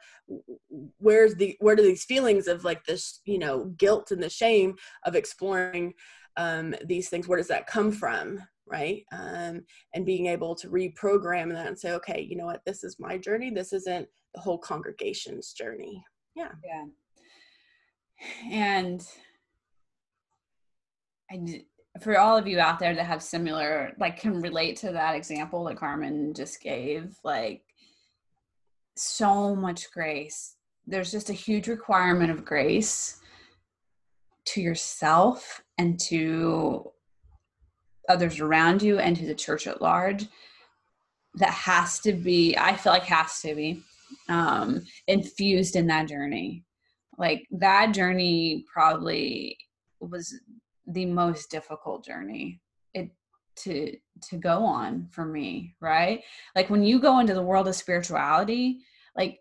where's 0.99 1.35
the 1.35 1.57
where 1.61 1.77
do 1.77 1.83
these 1.83 2.05
feelings 2.05 2.47
of 2.47 2.65
like 2.65 2.85
this 2.85 3.21
you 3.25 3.39
know 3.39 3.67
guilt 3.77 4.11
and 4.11 4.23
the 4.23 4.31
shame 4.31 4.75
of 5.05 5.15
exploring 5.15 5.93
um 6.37 6.75
these 6.87 7.09
things 7.09 7.29
where 7.29 7.39
does 7.39 7.49
that 7.49 7.67
come 7.67 7.93
from 7.93 8.41
right? 8.69 9.05
Um 9.13 9.63
and 9.95 10.05
being 10.05 10.27
able 10.27 10.55
to 10.57 10.69
reprogram 10.69 11.53
that 11.53 11.69
and 11.69 11.79
say 11.79 11.93
okay 11.93 12.27
you 12.29 12.37
know 12.37 12.47
what 12.47 12.63
this 12.67 12.83
is 12.83 12.97
my 12.99 13.17
journey. 13.17 13.51
This 13.51 13.73
isn't 13.73 14.09
the 14.35 14.41
whole 14.41 14.59
congregation's 14.59 15.53
journey. 15.53 16.03
Yeah. 16.35 16.53
Yeah. 16.65 16.85
And 18.51 19.07
I 21.31 21.65
for 22.01 22.19
all 22.19 22.37
of 22.37 22.47
you 22.47 22.59
out 22.59 22.79
there 22.79 22.95
that 22.95 23.07
have 23.07 23.23
similar 23.23 23.93
like 23.99 24.19
can 24.19 24.41
relate 24.41 24.77
to 24.77 24.93
that 24.93 25.15
example 25.15 25.65
that 25.65 25.77
carmen 25.77 26.35
just 26.35 26.61
gave 26.61 27.17
like 27.25 27.63
so 28.97 29.55
much 29.55 29.91
grace. 29.93 30.57
There's 30.87 31.11
just 31.11 31.31
a 31.31 31.35
huge 31.35 31.69
requirement 31.69 32.31
of 32.31 32.45
grace 32.45 33.21
to 34.47 34.61
yourself 34.61 35.63
and 35.79 35.99
to 36.01 36.91
others 38.09 38.41
around 38.41 38.83
you 38.83 38.99
and 38.99 39.17
to 39.17 39.27
the 39.27 39.35
church 39.35 39.67
at 39.67 39.83
large 39.83 40.27
that 41.35 41.51
has 41.51 41.99
to 41.99 42.13
be 42.13 42.57
i 42.57 42.75
feel 42.75 42.93
like 42.93 43.03
has 43.03 43.41
to 43.41 43.53
be 43.55 43.83
um 44.29 44.85
infused 45.07 45.77
in 45.77 45.87
that 45.87 46.09
journey. 46.09 46.65
Like 47.19 47.47
that 47.53 47.93
journey 47.93 48.65
probably 48.73 49.57
was 50.01 50.39
the 50.87 51.07
most 51.07 51.51
difficult 51.51 52.05
journey 52.05 52.61
it 52.95 53.11
to 53.57 53.97
to 54.23 54.37
go 54.37 54.65
on 54.65 55.09
for 55.11 55.25
me 55.25 55.75
right? 55.81 56.23
Like 56.55 56.71
when 56.71 56.83
you 56.83 57.01
go 57.01 57.19
into 57.19 57.35
the 57.35 57.43
world 57.43 57.69
of 57.69 57.75
spirituality 57.75 58.81
like 59.17 59.41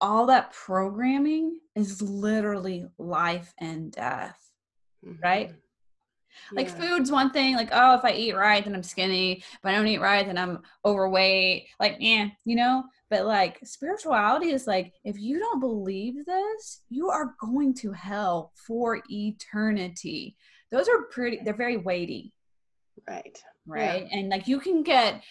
all 0.00 0.26
that 0.26 0.52
programming 0.52 1.58
is 1.74 2.02
literally 2.02 2.86
life 2.98 3.54
and 3.58 3.92
death 3.92 4.38
mm-hmm. 5.04 5.20
right 5.22 5.52
like 6.52 6.68
food's 6.68 7.10
one 7.10 7.30
thing 7.30 7.56
like 7.56 7.70
oh 7.72 7.94
if 7.94 8.04
i 8.04 8.12
eat 8.12 8.36
right 8.36 8.64
then 8.64 8.74
i'm 8.74 8.82
skinny 8.82 9.32
if 9.32 9.64
i 9.64 9.72
don't 9.72 9.86
eat 9.86 10.00
right 10.00 10.26
then 10.26 10.36
i'm 10.36 10.60
overweight 10.84 11.66
like 11.80 11.96
yeah 11.98 12.28
you 12.44 12.56
know 12.56 12.84
but 13.10 13.26
like 13.26 13.58
spirituality 13.64 14.50
is 14.50 14.66
like 14.66 14.92
if 15.04 15.18
you 15.18 15.38
don't 15.38 15.60
believe 15.60 16.24
this 16.24 16.82
you 16.88 17.08
are 17.08 17.34
going 17.40 17.74
to 17.74 17.92
hell 17.92 18.52
for 18.54 19.00
eternity. 19.08 20.36
Those 20.72 20.88
are 20.88 21.02
pretty 21.10 21.40
they're 21.44 21.54
very 21.54 21.76
weighty. 21.76 22.32
Right. 23.08 23.38
Right? 23.66 24.06
Yeah. 24.10 24.18
and 24.18 24.28
like 24.28 24.48
you 24.48 24.60
can 24.60 24.82
get 24.82 25.22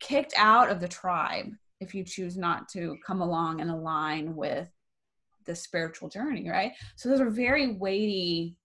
kicked 0.00 0.34
out 0.36 0.70
of 0.70 0.80
the 0.80 0.88
tribe 0.88 1.46
if 1.80 1.94
you 1.94 2.04
choose 2.04 2.36
not 2.36 2.68
to 2.70 2.96
come 3.06 3.20
along 3.20 3.60
and 3.60 3.70
align 3.70 4.36
with 4.36 4.70
the 5.46 5.54
spiritual 5.54 6.08
journey 6.08 6.48
right? 6.48 6.72
So 6.96 7.08
those 7.08 7.20
are 7.20 7.30
very 7.30 7.74
weighty 7.74 8.56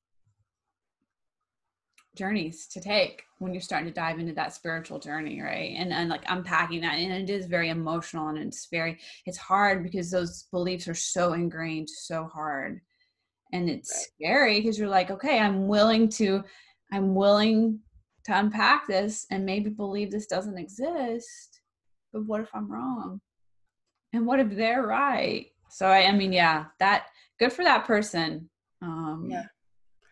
journeys 2.20 2.68
to 2.68 2.82
take 2.82 3.24
when 3.40 3.54
you're 3.54 3.62
starting 3.62 3.88
to 3.88 3.94
dive 3.94 4.20
into 4.20 4.34
that 4.34 4.54
spiritual 4.54 5.00
journey 5.00 5.42
right? 5.42 5.74
And 5.78 5.94
and 5.94 6.10
like 6.10 6.24
unpacking 6.28 6.82
that 6.82 6.96
and 6.96 7.30
it 7.30 7.34
is 7.34 7.46
very 7.46 7.70
emotional 7.70 8.28
and 8.28 8.38
it's 8.38 8.68
very 8.70 9.00
it's 9.26 9.38
hard 9.38 9.82
because 9.84 10.12
those 10.12 10.44
beliefs 10.52 10.88
are 10.90 10.94
so 10.94 11.34
ingrained 11.34 11.90
so 11.90 12.26
hard. 12.26 12.82
And 13.54 13.70
it's 13.70 13.92
right. 13.92 14.06
scary 14.16 14.60
because 14.60 14.78
you're 14.78 14.90
like 14.90 15.10
okay 15.10 15.40
i'm 15.40 15.68
willing 15.68 16.10
to 16.10 16.44
i'm 16.92 17.16
willing 17.16 17.80
to 18.26 18.38
unpack 18.38 18.86
this 18.88 19.26
and 19.32 19.46
maybe 19.46 19.70
believe 19.70 20.12
this 20.12 20.28
doesn't 20.28 20.58
exist 20.60 21.62
but 22.12 22.26
what 22.26 22.42
if 22.42 22.50
i'm 22.54 22.72
wrong? 22.72 23.22
And 24.12 24.26
what 24.26 24.40
if 24.40 24.50
they're 24.50 24.86
right? 24.86 25.48
So 25.70 25.88
i, 25.88 26.06
I 26.06 26.12
mean 26.12 26.34
yeah 26.34 26.66
that 26.80 27.08
good 27.40 27.54
for 27.54 27.64
that 27.64 27.86
person. 27.86 28.50
Um 28.82 29.30
yeah 29.32 29.46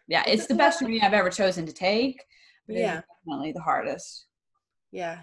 yeah 0.07 0.23
it's 0.27 0.47
the 0.47 0.55
best 0.55 0.79
journey 0.79 1.01
i've 1.01 1.13
ever 1.13 1.29
chosen 1.29 1.65
to 1.65 1.73
take 1.73 2.23
yeah. 2.67 3.01
definitely 3.25 3.51
the 3.51 3.61
hardest. 3.61 4.25
Yeah. 4.91 5.19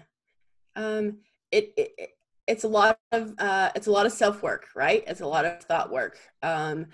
Um 0.75 1.19
it, 1.51 1.73
it 1.77 2.09
it's 2.47 2.63
a 2.63 2.67
lot 2.67 2.99
of 3.11 3.33
uh 3.39 3.71
it's 3.75 3.87
a 3.87 3.91
lot 3.91 4.05
of 4.05 4.11
self 4.11 4.43
work 4.43 4.67
right? 4.75 5.03
It's 5.07 5.21
a 5.21 5.27
lot 5.27 5.45
of 5.45 5.61
thought 5.63 5.91
work. 5.91 6.17
Um 6.41 6.87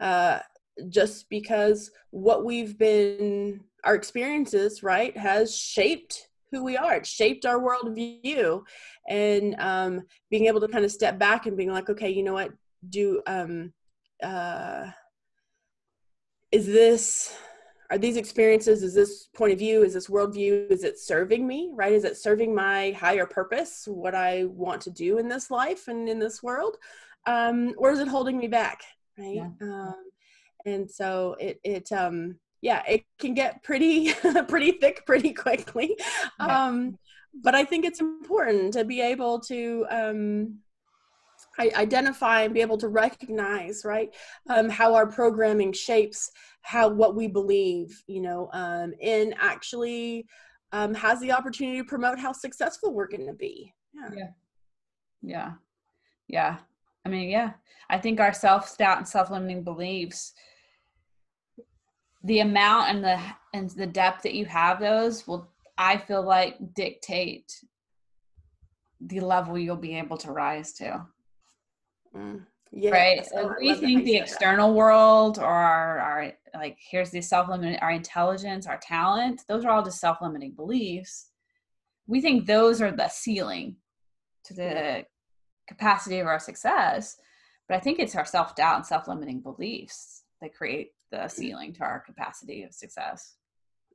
uh 0.00 0.40
just 0.88 1.28
because 1.28 1.90
what 2.10 2.44
we've 2.44 2.78
been 2.78 3.60
our 3.84 3.94
experiences 3.94 4.82
right 4.82 5.16
has 5.16 5.56
shaped 5.56 6.28
who 6.52 6.64
we 6.64 6.76
are. 6.76 6.96
It 6.96 7.06
shaped 7.06 7.46
our 7.46 7.60
worldview, 7.60 8.62
and 9.08 9.54
um, 9.60 10.02
being 10.30 10.46
able 10.46 10.60
to 10.60 10.66
kind 10.66 10.84
of 10.84 10.90
step 10.90 11.16
back 11.16 11.46
and 11.46 11.56
being 11.56 11.70
like, 11.70 11.88
okay, 11.88 12.10
you 12.10 12.24
know 12.24 12.32
what? 12.32 12.50
Do 12.88 13.22
um, 13.28 13.72
uh, 14.20 14.90
is 16.52 16.66
this 16.66 17.36
are 17.90 17.98
these 17.98 18.16
experiences? 18.16 18.84
Is 18.84 18.94
this 18.94 19.28
point 19.34 19.52
of 19.52 19.58
view? 19.58 19.82
Is 19.82 19.94
this 19.94 20.06
worldview? 20.06 20.70
Is 20.70 20.84
it 20.84 21.00
serving 21.00 21.44
me? 21.44 21.70
Right? 21.74 21.92
Is 21.92 22.04
it 22.04 22.16
serving 22.16 22.54
my 22.54 22.92
higher 22.92 23.26
purpose? 23.26 23.88
What 23.90 24.14
I 24.14 24.44
want 24.44 24.80
to 24.82 24.90
do 24.90 25.18
in 25.18 25.28
this 25.28 25.50
life 25.50 25.88
and 25.88 26.08
in 26.08 26.20
this 26.20 26.40
world, 26.40 26.76
um, 27.26 27.74
or 27.76 27.90
is 27.90 27.98
it 27.98 28.06
holding 28.06 28.38
me 28.38 28.46
back? 28.46 28.82
Right? 29.18 29.34
Yeah. 29.34 29.50
Um, 29.60 29.96
and 30.66 30.90
so 30.90 31.36
it 31.38 31.60
it 31.64 31.90
um 31.92 32.36
yeah 32.60 32.82
it 32.88 33.04
can 33.18 33.34
get 33.34 33.62
pretty 33.62 34.12
pretty 34.48 34.72
thick 34.72 35.04
pretty 35.06 35.32
quickly 35.32 35.96
yeah. 36.38 36.66
um 36.66 36.98
but 37.42 37.54
i 37.54 37.64
think 37.64 37.84
it's 37.84 38.00
important 38.00 38.72
to 38.72 38.84
be 38.84 39.00
able 39.00 39.40
to 39.40 39.86
um 39.90 40.58
identify 41.74 42.42
and 42.42 42.54
be 42.54 42.60
able 42.60 42.78
to 42.78 42.88
recognize 42.88 43.82
right 43.84 44.14
um, 44.48 44.68
how 44.68 44.94
our 44.94 45.06
programming 45.06 45.72
shapes 45.72 46.30
how 46.62 46.88
what 46.88 47.14
we 47.14 47.26
believe 47.26 48.02
you 48.06 48.20
know 48.20 48.48
um, 48.52 48.92
and 49.02 49.34
actually 49.38 50.26
um, 50.72 50.94
has 50.94 51.20
the 51.20 51.32
opportunity 51.32 51.78
to 51.78 51.84
promote 51.84 52.18
how 52.18 52.32
successful 52.32 52.92
we're 52.92 53.08
going 53.08 53.26
to 53.26 53.32
be. 53.32 53.74
Yeah. 53.92 54.10
yeah. 54.16 54.26
Yeah. 55.22 55.52
Yeah. 56.28 56.56
I 57.04 57.08
mean 57.08 57.30
yeah. 57.30 57.52
I 57.88 57.98
think 57.98 58.20
our 58.20 58.32
self-doubt 58.32 58.98
and 58.98 59.08
self-limiting 59.08 59.64
beliefs 59.64 60.32
the 62.24 62.40
amount 62.40 62.90
and 62.90 63.04
the 63.04 63.20
and 63.54 63.70
the 63.70 63.86
depth 63.86 64.22
that 64.22 64.34
you 64.34 64.44
have 64.44 64.78
those 64.78 65.26
will 65.26 65.50
i 65.78 65.96
feel 65.96 66.22
like 66.22 66.56
dictate 66.74 67.52
the 69.00 69.20
level 69.20 69.58
you'll 69.58 69.76
be 69.76 69.96
able 69.96 70.16
to 70.18 70.30
rise 70.30 70.74
to 70.74 71.02
mm, 72.16 72.40
yeah, 72.72 72.90
right 72.90 73.26
so 73.26 73.54
we 73.60 73.74
think 73.74 74.04
the 74.04 74.16
external 74.16 74.68
that. 74.68 74.76
world 74.76 75.38
or 75.38 75.44
our, 75.44 75.98
our 75.98 76.32
like 76.54 76.78
here's 76.78 77.10
the 77.10 77.20
self-limiting 77.20 77.78
our 77.80 77.90
intelligence 77.90 78.66
our 78.66 78.78
talent 78.78 79.42
those 79.48 79.64
are 79.64 79.70
all 79.70 79.82
just 79.82 80.00
self-limiting 80.00 80.52
beliefs 80.52 81.30
we 82.06 82.20
think 82.20 82.44
those 82.44 82.82
are 82.82 82.90
the 82.90 83.08
ceiling 83.08 83.76
to 84.44 84.54
the 84.54 85.04
capacity 85.68 86.18
of 86.18 86.26
our 86.26 86.40
success. 86.40 87.16
But 87.68 87.76
I 87.76 87.80
think 87.80 88.00
it's 88.00 88.16
our 88.16 88.26
self 88.26 88.56
doubt 88.56 88.76
and 88.76 88.86
self 88.86 89.06
limiting 89.06 89.40
beliefs 89.40 90.24
that 90.42 90.54
create 90.54 90.90
the 91.12 91.28
ceiling 91.28 91.72
to 91.74 91.82
our 91.82 92.00
capacity 92.00 92.64
of 92.64 92.74
success. 92.74 93.36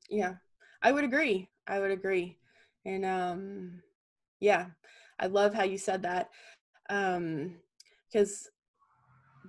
Yeah, 0.10 0.36
I 0.82 0.94
would 0.94 1.04
agree. 1.04 1.50
I 1.68 1.80
would 1.80 1.92
agree. 1.92 2.38
And 2.86 3.06
um, 3.06 3.82
yeah, 4.40 4.68
I 5.20 5.28
love 5.28 5.54
how 5.54 5.64
you 5.64 5.78
said 5.78 6.04
that. 6.04 6.30
Um, 6.90 7.56
because 8.12 8.50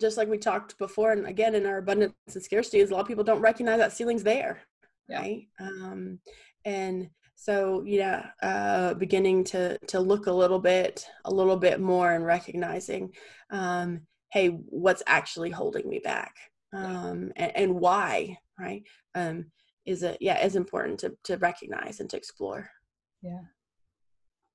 just 0.00 0.16
like 0.16 0.28
we 0.28 0.38
talked 0.38 0.76
before, 0.78 1.12
and 1.12 1.26
again 1.26 1.54
in 1.54 1.66
our 1.66 1.78
abundance 1.78 2.14
and 2.34 2.42
scarcity, 2.42 2.78
is 2.78 2.90
a 2.90 2.94
lot 2.94 3.00
of 3.00 3.08
people 3.08 3.24
don't 3.24 3.40
recognize 3.40 3.78
that 3.78 3.92
ceiling's 3.92 4.22
there, 4.22 4.60
yeah. 5.08 5.20
right? 5.20 5.46
Um, 5.60 6.18
and 6.64 7.08
so 7.34 7.82
yeah, 7.86 8.30
uh, 8.42 8.94
beginning 8.94 9.44
to 9.44 9.78
to 9.88 10.00
look 10.00 10.26
a 10.26 10.32
little 10.32 10.58
bit, 10.58 11.06
a 11.24 11.32
little 11.32 11.56
bit 11.56 11.80
more, 11.80 12.12
and 12.12 12.24
recognizing, 12.24 13.12
um, 13.50 14.02
hey, 14.32 14.48
what's 14.48 15.02
actually 15.06 15.50
holding 15.50 15.88
me 15.88 16.00
back, 16.02 16.34
um, 16.72 17.32
and, 17.36 17.56
and 17.56 17.74
why, 17.74 18.38
right? 18.58 18.82
Um, 19.14 19.46
is 19.86 20.02
it 20.02 20.18
yeah 20.20 20.44
is 20.44 20.56
important 20.56 20.98
to 21.00 21.16
to 21.24 21.36
recognize 21.36 22.00
and 22.00 22.10
to 22.10 22.16
explore. 22.16 22.68
Yeah. 23.22 23.40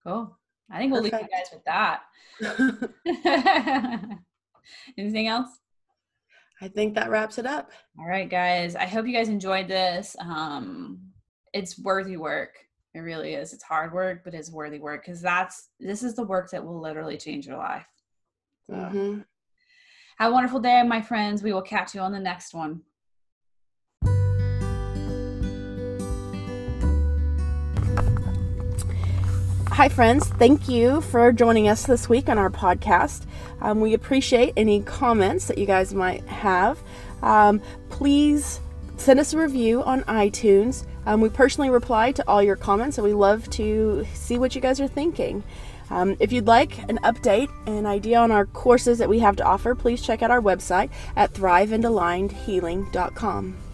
Cool. 0.06 0.38
I 0.72 0.80
think 0.80 0.94
we'll 0.94 1.04
Perfect. 1.04 1.24
leave 1.24 1.32
you 1.32 1.38
guys 1.38 1.50
with 1.52 1.64
that. 1.66 2.02
Anything 4.98 5.28
else? 5.28 5.50
I 6.62 6.68
think 6.68 6.96
that 6.96 7.10
wraps 7.10 7.38
it 7.38 7.46
up. 7.46 7.72
All 8.00 8.08
right, 8.08 8.30
guys. 8.30 8.76
I 8.76 8.86
hope 8.86 9.08
you 9.08 9.14
guys 9.14 9.30
enjoyed 9.30 9.68
this. 9.68 10.16
Um, 10.20 11.00
it's 11.54 11.80
worthy 11.80 12.18
work. 12.18 12.58
It 12.94 13.00
really 13.00 13.34
is. 13.34 13.54
It's 13.54 13.64
hard 13.64 13.94
work, 13.94 14.24
but 14.24 14.34
it's 14.34 14.52
worthy 14.52 14.80
work 14.80 15.06
because 15.06 15.22
that's 15.22 15.70
this 15.80 16.04
is 16.04 16.16
the 16.16 16.24
work 16.24 16.52
that 16.52 16.64
will 16.64 16.80
literally 16.80 17.18
change 17.18 17.48
your 17.48 17.58
life. 17.58 17.88
So, 18.68 18.74
mm-hmm. 18.74 19.20
Have 20.18 20.32
a 20.32 20.34
wonderful 20.34 20.60
day, 20.60 20.84
my 20.84 21.02
friends. 21.02 21.42
We 21.42 21.52
will 21.52 21.64
catch 21.64 21.96
you 21.96 22.02
on 22.02 22.12
the 22.12 22.20
next 22.20 22.54
one. 22.54 22.82
Hi, 29.82 29.90
friends. 29.90 30.28
Thank 30.28 30.70
you 30.70 31.02
for 31.02 31.32
joining 31.32 31.68
us 31.68 31.88
this 31.88 32.08
week 32.08 32.30
on 32.30 32.38
our 32.38 32.52
podcast. 32.52 33.26
Um, 33.62 33.82
we 33.82 33.96
appreciate 33.96 34.54
any 34.56 34.84
comments 34.84 35.48
that 35.48 35.58
you 35.58 35.66
guys 35.66 35.92
might 35.92 36.24
have. 36.28 36.78
Um, 37.24 37.60
please 37.90 38.60
send 38.98 39.20
us 39.20 39.34
a 39.34 39.40
review 39.40 39.82
on 39.82 40.04
iTunes. 40.04 40.86
Um, 41.08 41.20
we 41.20 41.30
personally 41.30 41.72
reply 41.72 42.12
to 42.12 42.24
all 42.28 42.44
your 42.44 42.58
comments, 42.58 43.00
and 43.00 43.08
we 43.08 43.14
love 43.14 43.50
to 43.54 44.06
see 44.14 44.38
what 44.38 44.54
you 44.54 44.62
guys 44.62 44.80
are 44.80 44.88
thinking. 44.88 45.44
Um, 45.90 46.16
if 46.20 46.32
you'd 46.32 46.46
like 46.46 46.78
an 46.88 47.00
update, 47.00 47.50
an 47.66 47.88
idea 47.88 48.20
on 48.20 48.30
our 48.30 48.46
courses 48.46 49.00
that 49.00 49.10
we 49.10 49.18
have 49.18 49.36
to 49.38 49.44
offer, 49.44 49.74
please 49.74 50.04
check 50.04 50.22
out 50.22 50.30
our 50.30 50.42
website 50.42 50.92
at 51.16 51.34
thriveandalignedhealing.com. 51.34 53.71